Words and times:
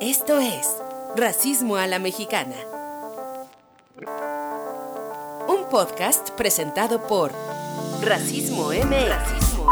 Esto 0.00 0.38
es 0.40 0.66
Racismo 1.14 1.76
a 1.76 1.86
la 1.86 1.98
Mexicana. 1.98 2.54
Un 5.46 5.68
podcast 5.70 6.30
presentado 6.30 7.06
por 7.06 7.30
Racismo 8.00 8.68
MX. 8.68 9.08
Racismo 9.10 9.70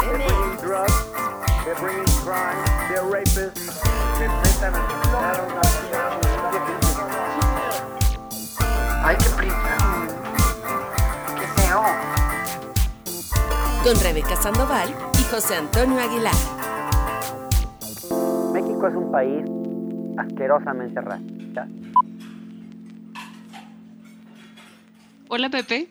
Hay 9.02 9.16
que 9.16 9.24
que 11.40 11.46
feo. 11.56 11.82
Con 13.82 13.98
Rebeca 14.02 14.36
Sandoval 14.36 14.94
y 15.18 15.24
José 15.24 15.54
Antonio 15.54 15.98
Aguilar. 15.98 16.34
México 18.52 18.88
es 18.88 18.94
un 18.94 19.10
país 19.10 19.57
asquerosamente 20.18 21.00
racista. 21.00 21.68
Hola 25.28 25.50
Pepe. 25.50 25.88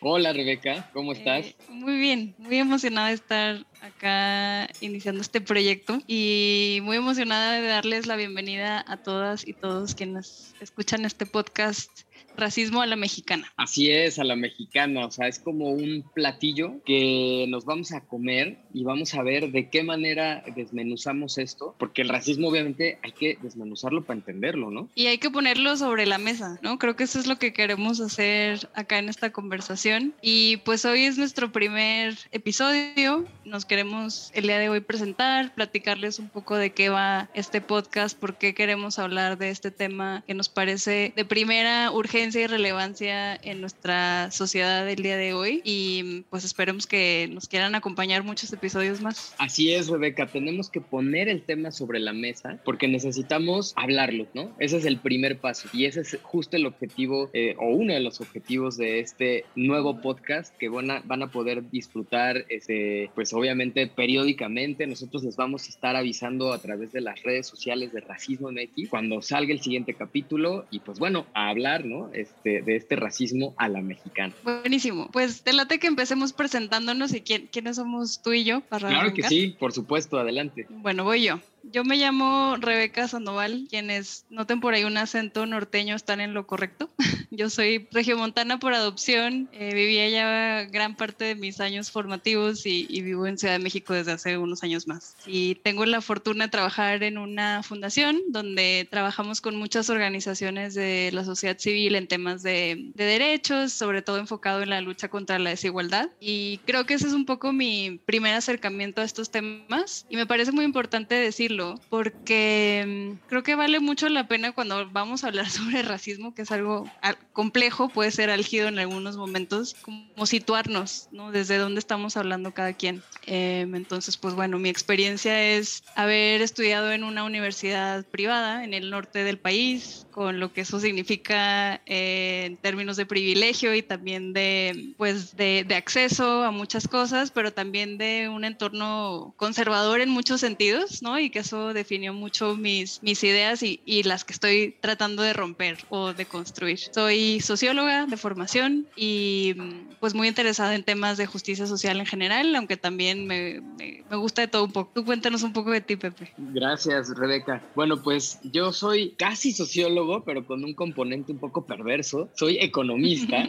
Hola 0.00 0.32
Rebeca, 0.32 0.88
¿cómo 0.92 1.12
estás? 1.12 1.46
Eh, 1.46 1.56
muy 1.68 1.98
bien, 1.98 2.34
muy 2.38 2.56
emocionada 2.56 3.08
de 3.08 3.14
estar 3.14 3.66
acá 3.82 4.68
iniciando 4.80 5.20
este 5.20 5.40
proyecto 5.40 5.98
y 6.06 6.80
muy 6.82 6.96
emocionada 6.96 7.60
de 7.60 7.66
darles 7.66 8.06
la 8.06 8.16
bienvenida 8.16 8.84
a 8.86 8.98
todas 8.98 9.46
y 9.46 9.52
todos 9.52 9.94
quienes 9.94 10.54
escuchan 10.60 11.04
este 11.04 11.26
podcast 11.26 11.90
racismo 12.36 12.82
a 12.82 12.86
la 12.86 12.96
mexicana. 12.96 13.52
Así 13.56 13.90
es, 13.90 14.18
a 14.18 14.24
la 14.24 14.36
mexicana, 14.36 15.06
o 15.06 15.10
sea, 15.10 15.28
es 15.28 15.38
como 15.38 15.70
un 15.70 16.04
platillo 16.14 16.82
que 16.84 17.46
nos 17.48 17.64
vamos 17.64 17.92
a 17.92 18.00
comer 18.00 18.58
y 18.72 18.84
vamos 18.84 19.14
a 19.14 19.22
ver 19.22 19.50
de 19.50 19.68
qué 19.68 19.82
manera 19.82 20.42
desmenuzamos 20.54 21.38
esto, 21.38 21.74
porque 21.78 22.02
el 22.02 22.08
racismo 22.08 22.48
obviamente 22.48 22.98
hay 23.02 23.12
que 23.12 23.38
desmenuzarlo 23.42 24.04
para 24.04 24.18
entenderlo, 24.18 24.70
¿no? 24.70 24.88
Y 24.94 25.06
hay 25.06 25.18
que 25.18 25.30
ponerlo 25.30 25.76
sobre 25.76 26.06
la 26.06 26.18
mesa, 26.18 26.58
¿no? 26.62 26.78
Creo 26.78 26.96
que 26.96 27.04
eso 27.04 27.18
es 27.18 27.26
lo 27.26 27.38
que 27.38 27.52
queremos 27.52 28.00
hacer 28.00 28.68
acá 28.74 28.98
en 28.98 29.08
esta 29.08 29.30
conversación 29.32 30.14
y 30.22 30.58
pues 30.58 30.84
hoy 30.84 31.04
es 31.04 31.18
nuestro 31.18 31.52
primer 31.52 32.16
episodio, 32.32 33.24
nos 33.44 33.64
queremos 33.64 34.30
el 34.34 34.44
día 34.44 34.58
de 34.58 34.68
hoy 34.68 34.80
presentar, 34.80 35.54
platicarles 35.54 36.18
un 36.18 36.28
poco 36.28 36.56
de 36.56 36.70
qué 36.70 36.88
va 36.88 37.28
este 37.34 37.60
podcast, 37.60 38.18
por 38.18 38.38
qué 38.38 38.54
queremos 38.54 38.98
hablar 38.98 39.38
de 39.38 39.50
este 39.50 39.70
tema 39.70 40.22
que 40.26 40.34
nos 40.34 40.48
parece 40.48 41.12
de 41.16 41.24
primera 41.24 41.90
urgencia 41.90 42.42
y 42.42 42.46
relevancia 42.46 43.34
en 43.36 43.60
nuestra 43.60 44.30
sociedad 44.30 44.84
del 44.84 45.02
día 45.02 45.16
de 45.16 45.34
hoy 45.34 45.60
y 45.64 46.22
pues 46.30 46.44
esperemos 46.44 46.86
que 46.86 47.28
nos 47.32 47.48
quieran 47.48 47.74
acompañar 47.74 48.22
muchos 48.22 48.52
episodios 48.52 48.59
más. 49.00 49.34
Así 49.38 49.72
es, 49.72 49.88
Rebeca, 49.88 50.26
tenemos 50.26 50.70
que 50.70 50.80
poner 50.80 51.28
el 51.28 51.42
tema 51.42 51.70
sobre 51.70 51.98
la 51.98 52.12
mesa 52.12 52.58
porque 52.64 52.88
necesitamos 52.88 53.72
hablarlo, 53.76 54.26
¿no? 54.34 54.50
Ese 54.58 54.76
es 54.76 54.84
el 54.84 54.98
primer 54.98 55.38
paso 55.38 55.68
y 55.72 55.86
ese 55.86 56.00
es 56.00 56.18
justo 56.22 56.56
el 56.56 56.66
objetivo 56.66 57.30
eh, 57.32 57.54
o 57.58 57.68
uno 57.68 57.94
de 57.94 58.00
los 58.00 58.20
objetivos 58.20 58.76
de 58.76 59.00
este 59.00 59.44
nuevo 59.54 60.00
podcast 60.00 60.54
que 60.56 60.68
van 60.68 60.90
a, 60.90 61.02
van 61.04 61.22
a 61.22 61.30
poder 61.30 61.70
disfrutar, 61.70 62.44
este, 62.48 63.10
pues 63.14 63.32
obviamente 63.32 63.86
periódicamente. 63.86 64.86
Nosotros 64.86 65.24
les 65.24 65.36
vamos 65.36 65.66
a 65.66 65.68
estar 65.70 65.96
avisando 65.96 66.52
a 66.52 66.58
través 66.58 66.92
de 66.92 67.00
las 67.00 67.22
redes 67.22 67.46
sociales 67.46 67.92
de 67.92 68.00
Racismo 68.00 68.50
MX 68.50 68.90
cuando 68.90 69.22
salga 69.22 69.52
el 69.52 69.60
siguiente 69.60 69.94
capítulo 69.94 70.66
y 70.70 70.80
pues 70.80 70.98
bueno, 70.98 71.26
a 71.34 71.48
hablar, 71.48 71.84
¿no? 71.84 72.10
Este, 72.12 72.62
de 72.62 72.76
este 72.76 72.96
racismo 72.96 73.54
a 73.56 73.68
la 73.68 73.80
mexicana. 73.80 74.34
Buenísimo. 74.44 75.08
Pues 75.12 75.42
te 75.42 75.52
late 75.52 75.78
que 75.78 75.86
empecemos 75.86 76.32
presentándonos 76.32 77.14
y 77.14 77.22
quién, 77.22 77.48
quiénes 77.50 77.76
somos 77.76 78.20
tú 78.22 78.32
y 78.32 78.44
yo 78.44 78.49
para 78.58 78.88
Claro 78.88 79.14
que 79.14 79.22
sí, 79.22 79.56
por 79.58 79.72
supuesto, 79.72 80.18
adelante. 80.18 80.66
Bueno, 80.68 81.04
voy 81.04 81.24
yo. 81.24 81.38
Yo 81.62 81.84
me 81.84 81.96
llamo 81.96 82.56
Rebeca 82.58 83.06
Sandoval, 83.06 83.66
quienes 83.68 84.24
noten 84.30 84.60
por 84.60 84.74
ahí 84.74 84.84
un 84.84 84.96
acento 84.96 85.46
norteño 85.46 85.94
están 85.94 86.20
en 86.20 86.34
lo 86.34 86.46
correcto. 86.46 86.90
Yo 87.30 87.50
soy 87.50 87.88
regiomontana 87.92 88.58
por 88.58 88.74
adopción, 88.74 89.48
eh, 89.52 89.72
viví 89.74 89.98
allá 89.98 90.64
gran 90.64 90.96
parte 90.96 91.26
de 91.26 91.34
mis 91.34 91.60
años 91.60 91.90
formativos 91.90 92.66
y, 92.66 92.86
vivo 93.00 93.26
en 93.26 93.38
Ciudad 93.38 93.54
de 93.54 93.60
México 93.60 93.94
desde 93.94 94.12
hace 94.12 94.36
unos 94.36 94.62
años 94.62 94.86
más. 94.86 95.16
Y 95.26 95.56
tengo 95.56 95.86
la 95.86 96.00
fortuna 96.00 96.46
de 96.46 96.50
trabajar 96.50 97.02
en 97.02 97.18
una 97.18 97.62
fundación 97.62 98.20
donde 98.28 98.86
trabajamos 98.90 99.40
con 99.40 99.56
muchas 99.56 99.90
organizaciones 99.90 100.74
de 100.74 101.10
la 101.12 101.24
sociedad 101.24 101.58
civil 101.58 101.94
en 101.94 102.08
temas 102.08 102.42
de, 102.42 102.90
de 102.94 103.04
derechos, 103.04 103.72
sobre 103.72 104.02
todo 104.02 104.18
enfocado 104.18 104.62
en 104.62 104.70
la 104.70 104.80
lucha 104.80 105.08
contra 105.08 105.38
la 105.38 105.50
desigualdad. 105.50 106.10
Y 106.20 106.58
creo 106.66 106.84
que 106.84 106.94
ese 106.94 107.06
es 107.06 107.12
un 107.12 107.26
poco 107.26 107.52
mi 107.52 108.00
primer 108.06 108.34
acercamiento 108.34 109.00
a 109.00 109.04
estos 109.04 109.30
temas 109.30 110.06
y 110.08 110.16
me 110.16 110.26
parece 110.26 110.52
muy 110.52 110.64
importante 110.64 111.14
decir 111.14 111.49
porque 111.88 112.84
mm, 112.86 113.28
creo 113.28 113.42
que 113.42 113.54
vale 113.54 113.80
mucho 113.80 114.08
la 114.08 114.28
pena 114.28 114.52
cuando 114.52 114.88
vamos 114.90 115.24
a 115.24 115.28
hablar 115.28 115.48
sobre 115.50 115.82
racismo, 115.82 116.34
que 116.34 116.42
es 116.42 116.50
algo 116.50 116.90
complejo, 117.32 117.88
puede 117.88 118.10
ser 118.10 118.30
álgido 118.30 118.68
en 118.68 118.78
algunos 118.78 119.16
momentos, 119.16 119.76
como 119.82 120.26
situarnos, 120.26 121.08
¿no? 121.12 121.32
Desde 121.32 121.58
dónde 121.58 121.78
estamos 121.78 122.16
hablando 122.16 122.52
cada 122.52 122.72
quien. 122.72 123.02
Em, 123.26 123.74
entonces, 123.74 124.16
pues 124.16 124.34
bueno, 124.34 124.58
mi 124.58 124.68
experiencia 124.68 125.42
es 125.56 125.82
haber 125.94 126.42
estudiado 126.42 126.92
en 126.92 127.04
una 127.04 127.24
universidad 127.24 128.04
privada 128.04 128.64
en 128.64 128.74
el 128.74 128.90
norte 128.90 129.24
del 129.24 129.38
país, 129.38 130.06
con 130.10 130.40
lo 130.40 130.52
que 130.52 130.62
eso 130.62 130.80
significa 130.80 131.80
eh, 131.86 132.44
en 132.46 132.56
términos 132.56 132.96
de 132.96 133.06
privilegio 133.06 133.74
y 133.74 133.82
también 133.82 134.32
de, 134.32 134.94
pues, 134.96 135.36
de, 135.36 135.64
de 135.66 135.74
acceso 135.74 136.44
a 136.44 136.50
muchas 136.50 136.88
cosas, 136.88 137.30
pero 137.30 137.52
también 137.52 137.98
de 137.98 138.28
un 138.28 138.44
entorno 138.44 139.34
conservador 139.36 140.00
en 140.00 140.10
muchos 140.10 140.40
sentidos, 140.40 141.02
¿no? 141.02 141.18
Y 141.18 141.30
que 141.30 141.39
eso 141.40 141.72
definió 141.74 142.12
mucho 142.12 142.56
mis, 142.56 143.02
mis 143.02 143.22
ideas 143.24 143.62
y, 143.62 143.80
y, 143.84 144.02
las 144.04 144.24
que 144.24 144.32
estoy 144.32 144.76
tratando 144.80 145.22
de 145.22 145.32
romper 145.32 145.78
o 145.88 146.12
de 146.12 146.26
construir. 146.26 146.78
Soy 146.78 147.40
socióloga 147.40 148.06
de 148.06 148.16
formación 148.16 148.86
y 148.96 149.54
pues 150.00 150.14
muy 150.14 150.28
interesada 150.28 150.74
en 150.74 150.82
temas 150.82 151.16
de 151.18 151.26
justicia 151.26 151.66
social 151.66 152.00
en 152.00 152.06
general, 152.06 152.54
aunque 152.56 152.76
también 152.76 153.26
me, 153.26 153.60
me, 153.60 154.02
gusta 154.16 154.42
de 154.42 154.48
todo 154.48 154.64
un 154.64 154.72
poco. 154.72 154.90
Tú 154.94 155.04
cuéntanos 155.04 155.42
un 155.42 155.52
poco 155.52 155.70
de 155.70 155.80
ti, 155.80 155.96
Pepe. 155.96 156.32
Gracias, 156.38 157.10
Rebeca. 157.16 157.62
Bueno, 157.74 158.02
pues 158.02 158.38
yo 158.44 158.72
soy 158.72 159.10
casi 159.18 159.52
sociólogo, 159.52 160.24
pero 160.24 160.46
con 160.46 160.64
un 160.64 160.74
componente 160.74 161.32
un 161.32 161.38
poco 161.38 161.66
perverso. 161.66 162.28
Soy 162.34 162.58
economista. 162.58 163.46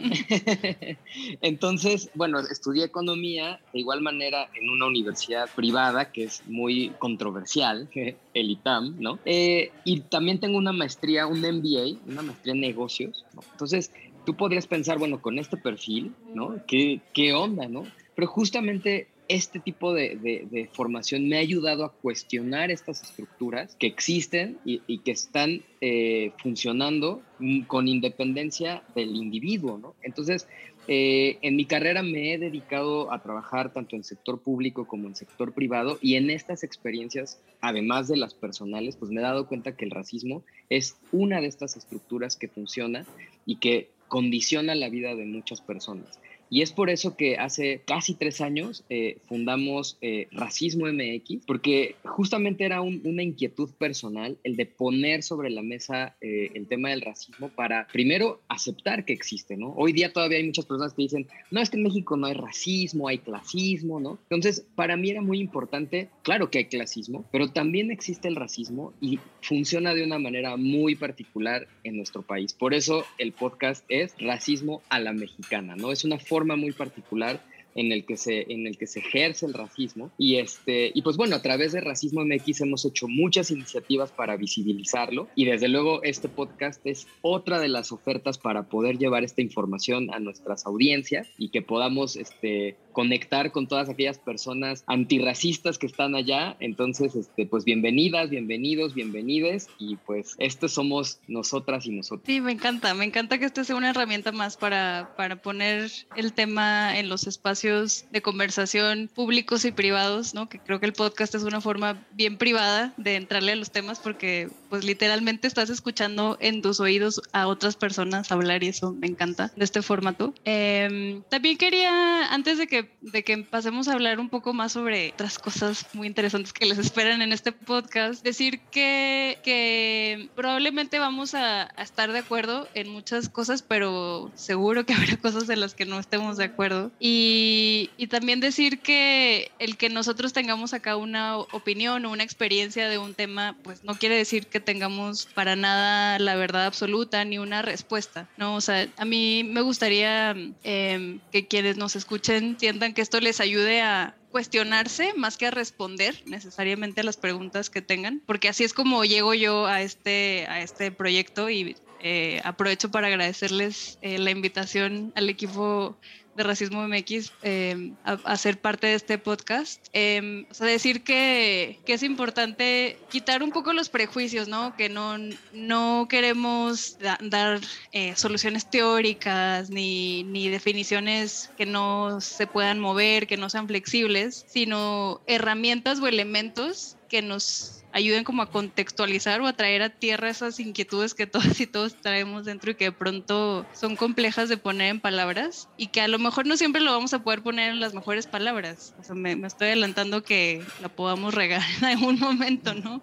Entonces, 1.40 2.10
bueno, 2.14 2.40
estudié 2.40 2.84
economía 2.84 3.60
de 3.72 3.80
igual 3.80 4.00
manera 4.00 4.48
en 4.54 4.68
una 4.68 4.86
universidad 4.86 5.48
privada 5.54 6.12
que 6.12 6.24
es 6.24 6.42
muy 6.46 6.90
controversial 6.98 7.81
el 8.34 8.50
ITAM, 8.50 8.96
¿no? 8.98 9.18
Eh, 9.24 9.70
y 9.84 10.00
también 10.00 10.40
tengo 10.40 10.58
una 10.58 10.72
maestría, 10.72 11.26
un 11.26 11.40
MBA, 11.40 11.98
una 12.06 12.22
maestría 12.22 12.54
en 12.54 12.60
negocios, 12.60 13.24
¿no? 13.34 13.42
Entonces, 13.52 13.92
tú 14.24 14.36
podrías 14.36 14.66
pensar, 14.66 14.98
bueno, 14.98 15.20
con 15.20 15.38
este 15.38 15.56
perfil, 15.56 16.12
¿no? 16.34 16.56
¿Qué, 16.66 17.32
onda, 17.34 17.68
no? 17.68 17.84
Pero 18.14 18.26
justamente 18.28 19.08
este 19.28 19.60
tipo 19.60 19.94
de, 19.94 20.68
formación 20.72 21.28
me 21.28 21.36
ha 21.36 21.40
ayudado 21.40 21.84
a 21.84 21.92
cuestionar 21.92 22.70
estas 22.70 23.02
estructuras 23.02 23.74
que 23.76 23.86
existen 23.86 24.58
y, 24.64 24.98
que 24.98 25.12
están 25.12 25.62
eh, 25.80 26.32
funcionando 26.42 27.22
con 27.66 27.88
independencia 27.88 28.82
del 28.94 29.16
individuo, 29.16 29.78
¿no? 29.78 29.94
Entonces, 30.02 30.48
eh, 30.88 31.38
en 31.42 31.54
mi 31.54 31.64
carrera 31.64 32.02
me 32.02 32.34
he 32.34 32.38
dedicado 32.38 33.12
a 33.12 33.22
trabajar 33.22 33.72
tanto 33.72 33.94
en 33.94 34.02
sector 34.02 34.40
público 34.40 34.86
como 34.86 35.06
en 35.06 35.14
sector 35.14 35.52
privado 35.52 35.98
y 36.00 36.16
en 36.16 36.28
estas 36.30 36.64
experiencias, 36.64 37.40
además 37.60 38.08
de 38.08 38.16
las 38.16 38.34
personales, 38.34 38.96
pues 38.96 39.10
me 39.10 39.20
he 39.20 39.24
dado 39.24 39.46
cuenta 39.46 39.76
que 39.76 39.84
el 39.84 39.92
racismo 39.92 40.42
es 40.70 40.96
una 41.12 41.40
de 41.40 41.46
estas 41.46 41.76
estructuras 41.76 42.36
que 42.36 42.48
funciona 42.48 43.06
y 43.46 43.56
que 43.56 43.90
condiciona 44.08 44.74
la 44.74 44.88
vida 44.88 45.14
de 45.14 45.24
muchas 45.24 45.60
personas. 45.60 46.18
Y 46.52 46.60
es 46.60 46.70
por 46.70 46.90
eso 46.90 47.16
que 47.16 47.38
hace 47.38 47.80
casi 47.86 48.12
tres 48.12 48.42
años 48.42 48.84
eh, 48.90 49.16
fundamos 49.26 49.96
eh, 50.02 50.28
Racismo 50.32 50.84
MX, 50.84 51.46
porque 51.46 51.96
justamente 52.04 52.66
era 52.66 52.82
una 52.82 53.22
inquietud 53.22 53.70
personal 53.78 54.36
el 54.44 54.56
de 54.56 54.66
poner 54.66 55.22
sobre 55.22 55.48
la 55.48 55.62
mesa 55.62 56.14
eh, 56.20 56.50
el 56.52 56.66
tema 56.66 56.90
del 56.90 57.00
racismo 57.00 57.48
para, 57.48 57.86
primero, 57.86 58.42
aceptar 58.48 59.06
que 59.06 59.14
existe, 59.14 59.56
¿no? 59.56 59.72
Hoy 59.78 59.94
día 59.94 60.12
todavía 60.12 60.36
hay 60.36 60.44
muchas 60.44 60.66
personas 60.66 60.92
que 60.92 61.00
dicen, 61.00 61.26
no, 61.50 61.62
es 61.62 61.70
que 61.70 61.78
en 61.78 61.84
México 61.84 62.18
no 62.18 62.26
hay 62.26 62.34
racismo, 62.34 63.08
hay 63.08 63.16
clasismo, 63.16 63.98
¿no? 63.98 64.18
Entonces, 64.24 64.66
para 64.74 64.98
mí 64.98 65.08
era 65.08 65.22
muy 65.22 65.40
importante, 65.40 66.10
claro 66.20 66.50
que 66.50 66.58
hay 66.58 66.64
clasismo, 66.66 67.24
pero 67.32 67.48
también 67.48 67.90
existe 67.90 68.28
el 68.28 68.36
racismo 68.36 68.92
y 69.00 69.18
funciona 69.40 69.94
de 69.94 70.04
una 70.04 70.18
manera 70.18 70.58
muy 70.58 70.96
particular 70.96 71.66
en 71.82 71.96
nuestro 71.96 72.20
país. 72.20 72.52
Por 72.52 72.74
eso 72.74 73.06
el 73.16 73.32
podcast 73.32 73.86
es 73.88 74.14
Racismo 74.18 74.82
a 74.90 75.00
la 75.00 75.14
Mexicana, 75.14 75.76
¿no? 75.76 75.92
Es 75.92 76.04
una 76.04 76.18
forma 76.18 76.41
muy 76.44 76.72
particular 76.72 77.40
en 77.74 77.92
el 77.92 78.04
que 78.04 78.16
se 78.16 78.52
en 78.52 78.66
el 78.66 78.76
que 78.76 78.86
se 78.86 79.00
ejerce 79.00 79.46
el 79.46 79.54
racismo. 79.54 80.10
Y 80.18 80.36
este 80.36 80.90
y 80.94 81.02
pues 81.02 81.16
bueno 81.16 81.36
a 81.36 81.42
través 81.42 81.72
de 81.72 81.80
racismo 81.80 82.24
MX 82.24 82.62
hemos 82.62 82.84
hecho 82.84 83.08
muchas 83.08 83.50
iniciativas 83.50 84.12
para 84.12 84.36
visibilizarlo. 84.36 85.28
Y 85.34 85.44
desde 85.44 85.68
luego 85.68 86.02
este 86.02 86.28
podcast 86.28 86.80
es 86.84 87.06
otra 87.22 87.60
de 87.60 87.68
las 87.68 87.92
ofertas 87.92 88.38
para 88.38 88.64
poder 88.64 88.98
llevar 88.98 89.24
esta 89.24 89.42
información 89.42 90.12
a 90.12 90.18
nuestras 90.18 90.66
audiencias 90.66 91.28
y 91.38 91.50
que 91.50 91.62
podamos 91.62 92.16
este 92.16 92.76
conectar 92.92 93.52
con 93.52 93.66
todas 93.66 93.88
aquellas 93.88 94.18
personas 94.18 94.84
antirracistas 94.86 95.78
que 95.78 95.86
están 95.86 96.14
allá. 96.14 96.56
Entonces, 96.60 97.14
este, 97.14 97.46
pues 97.46 97.64
bienvenidas, 97.64 98.30
bienvenidos, 98.30 98.94
bienvenides 98.94 99.68
y 99.78 99.96
pues 99.96 100.34
estos 100.38 100.72
somos 100.72 101.18
nosotras 101.26 101.86
y 101.86 101.90
nosotros. 101.90 102.26
Sí, 102.26 102.40
me 102.40 102.52
encanta, 102.52 102.94
me 102.94 103.04
encanta 103.04 103.38
que 103.38 103.44
esta 103.44 103.64
sea 103.64 103.76
una 103.76 103.90
herramienta 103.90 104.32
más 104.32 104.56
para, 104.56 105.12
para 105.16 105.36
poner 105.36 105.90
el 106.16 106.32
tema 106.32 106.98
en 106.98 107.08
los 107.08 107.26
espacios 107.26 108.04
de 108.10 108.22
conversación 108.22 109.10
públicos 109.14 109.64
y 109.64 109.72
privados, 109.72 110.34
¿no? 110.34 110.48
Que 110.48 110.58
creo 110.58 110.80
que 110.80 110.86
el 110.86 110.92
podcast 110.92 111.34
es 111.34 111.42
una 111.42 111.60
forma 111.60 112.06
bien 112.12 112.36
privada 112.36 112.92
de 112.96 113.16
entrarle 113.16 113.52
a 113.52 113.56
los 113.56 113.70
temas 113.70 114.00
porque 114.00 114.48
pues 114.68 114.84
literalmente 114.84 115.48
estás 115.48 115.70
escuchando 115.70 116.36
en 116.40 116.62
tus 116.62 116.80
oídos 116.80 117.22
a 117.32 117.46
otras 117.46 117.76
personas 117.76 118.32
hablar 118.32 118.64
y 118.64 118.68
eso 118.68 118.92
me 118.92 119.06
encanta 119.06 119.52
de 119.56 119.64
este 119.64 119.82
formato. 119.82 120.34
Em, 120.44 121.22
también 121.28 121.56
quería, 121.56 122.32
antes 122.32 122.58
de 122.58 122.66
que, 122.66 122.81
de 123.00 123.24
que 123.24 123.38
pasemos 123.38 123.88
a 123.88 123.92
hablar 123.92 124.20
un 124.20 124.28
poco 124.28 124.52
más 124.52 124.72
sobre 124.72 125.12
otras 125.12 125.38
cosas 125.38 125.86
muy 125.92 126.06
interesantes 126.06 126.52
que 126.52 126.66
les 126.66 126.78
esperan 126.78 127.22
en 127.22 127.32
este 127.32 127.52
podcast, 127.52 128.22
decir 128.22 128.60
que, 128.70 129.38
que 129.42 130.28
probablemente 130.34 130.98
vamos 130.98 131.34
a, 131.34 131.62
a 131.62 131.82
estar 131.82 132.12
de 132.12 132.18
acuerdo 132.18 132.68
en 132.74 132.88
muchas 132.88 133.28
cosas, 133.28 133.62
pero 133.62 134.30
seguro 134.34 134.86
que 134.86 134.94
habrá 134.94 135.16
cosas 135.16 135.48
en 135.48 135.60
las 135.60 135.74
que 135.74 135.86
no 135.86 135.98
estemos 135.98 136.36
de 136.36 136.44
acuerdo. 136.44 136.90
Y, 137.00 137.90
y 137.96 138.06
también 138.06 138.40
decir 138.40 138.80
que 138.80 139.50
el 139.58 139.76
que 139.76 139.88
nosotros 139.88 140.32
tengamos 140.32 140.74
acá 140.74 140.96
una 140.96 141.38
opinión 141.38 142.04
o 142.04 142.10
una 142.10 142.24
experiencia 142.24 142.88
de 142.88 142.98
un 142.98 143.14
tema, 143.14 143.56
pues 143.62 143.84
no 143.84 143.94
quiere 143.94 144.16
decir 144.16 144.46
que 144.46 144.60
tengamos 144.60 145.26
para 145.26 145.56
nada 145.56 146.18
la 146.18 146.34
verdad 146.36 146.66
absoluta 146.66 147.24
ni 147.24 147.38
una 147.38 147.62
respuesta, 147.62 148.28
¿no? 148.36 148.54
O 148.54 148.60
sea, 148.60 148.88
a 148.96 149.04
mí 149.04 149.44
me 149.44 149.60
gustaría 149.60 150.34
eh, 150.64 151.18
que 151.30 151.46
quienes 151.46 151.76
nos 151.76 151.96
escuchen 151.96 152.56
que 152.94 153.02
esto 153.02 153.20
les 153.20 153.40
ayude 153.40 153.82
a 153.82 154.16
cuestionarse 154.30 155.12
más 155.14 155.36
que 155.36 155.46
a 155.46 155.50
responder 155.50 156.14
necesariamente 156.26 157.02
a 157.02 157.04
las 157.04 157.16
preguntas 157.16 157.70
que 157.70 157.82
tengan, 157.82 158.22
porque 158.26 158.48
así 158.48 158.64
es 158.64 158.72
como 158.72 159.04
llego 159.04 159.34
yo 159.34 159.66
a 159.66 159.82
este, 159.82 160.46
a 160.48 160.62
este 160.62 160.90
proyecto 160.90 161.50
y 161.50 161.76
eh, 162.00 162.40
aprovecho 162.42 162.90
para 162.90 163.06
agradecerles 163.06 163.98
eh, 164.00 164.18
la 164.18 164.30
invitación 164.30 165.12
al 165.14 165.28
equipo 165.28 165.98
de 166.36 166.42
Racismo 166.42 166.86
MX 166.86 167.32
eh, 167.42 167.92
a, 168.04 168.12
a, 168.24 168.36
ser 168.36 168.60
parte 168.60 168.86
de 168.86 168.94
este 168.94 169.18
podcast. 169.18 169.86
Eh, 169.92 170.46
o 170.50 170.54
sea, 170.54 170.66
decir 170.66 171.02
que, 171.02 171.78
que, 171.84 171.94
es 171.94 172.02
importante 172.02 172.98
quitar 173.10 173.42
un 173.42 173.52
poco 173.52 173.72
los 173.72 173.88
prejuicios, 173.88 174.48
¿no? 174.48 174.74
Que 174.76 174.88
no, 174.88 175.16
no 175.52 176.06
queremos 176.08 176.98
da, 176.98 177.18
dar 177.20 177.60
eh, 177.92 178.14
soluciones 178.16 178.68
teóricas 178.68 179.70
ni, 179.70 180.24
ni 180.24 180.48
definiciones 180.48 181.50
que 181.56 181.66
no 181.66 182.20
se 182.20 182.46
puedan 182.46 182.80
mover, 182.80 183.26
que 183.26 183.36
no 183.36 183.50
sean 183.50 183.68
flexibles, 183.68 184.44
sino 184.48 185.20
herramientas 185.26 186.00
o 186.00 186.06
elementos 186.06 186.96
que 187.08 187.20
nos 187.20 187.81
ayuden 187.92 188.24
como 188.24 188.42
a 188.42 188.50
contextualizar 188.50 189.40
o 189.40 189.46
a 189.46 189.52
traer 189.52 189.82
a 189.82 189.90
tierra 189.90 190.30
esas 190.30 190.58
inquietudes 190.60 191.14
que 191.14 191.26
todas 191.26 191.60
y 191.60 191.66
todos 191.66 191.94
traemos 191.94 192.44
dentro 192.44 192.70
y 192.70 192.74
que 192.74 192.86
de 192.86 192.92
pronto 192.92 193.66
son 193.72 193.96
complejas 193.96 194.48
de 194.48 194.56
poner 194.56 194.88
en 194.88 195.00
palabras 195.00 195.68
y 195.76 195.88
que 195.88 196.00
a 196.00 196.08
lo 196.08 196.18
mejor 196.18 196.46
no 196.46 196.56
siempre 196.56 196.80
lo 196.80 196.92
vamos 196.92 197.14
a 197.14 197.22
poder 197.22 197.42
poner 197.42 197.70
en 197.70 197.80
las 197.80 197.94
mejores 197.94 198.26
palabras. 198.26 198.94
O 199.00 199.04
sea, 199.04 199.14
me, 199.14 199.36
me 199.36 199.46
estoy 199.46 199.68
adelantando 199.68 200.22
que 200.22 200.62
la 200.80 200.88
podamos 200.88 201.34
regar 201.34 201.62
en 201.78 201.84
algún 201.84 202.18
momento, 202.18 202.74
¿no? 202.74 203.02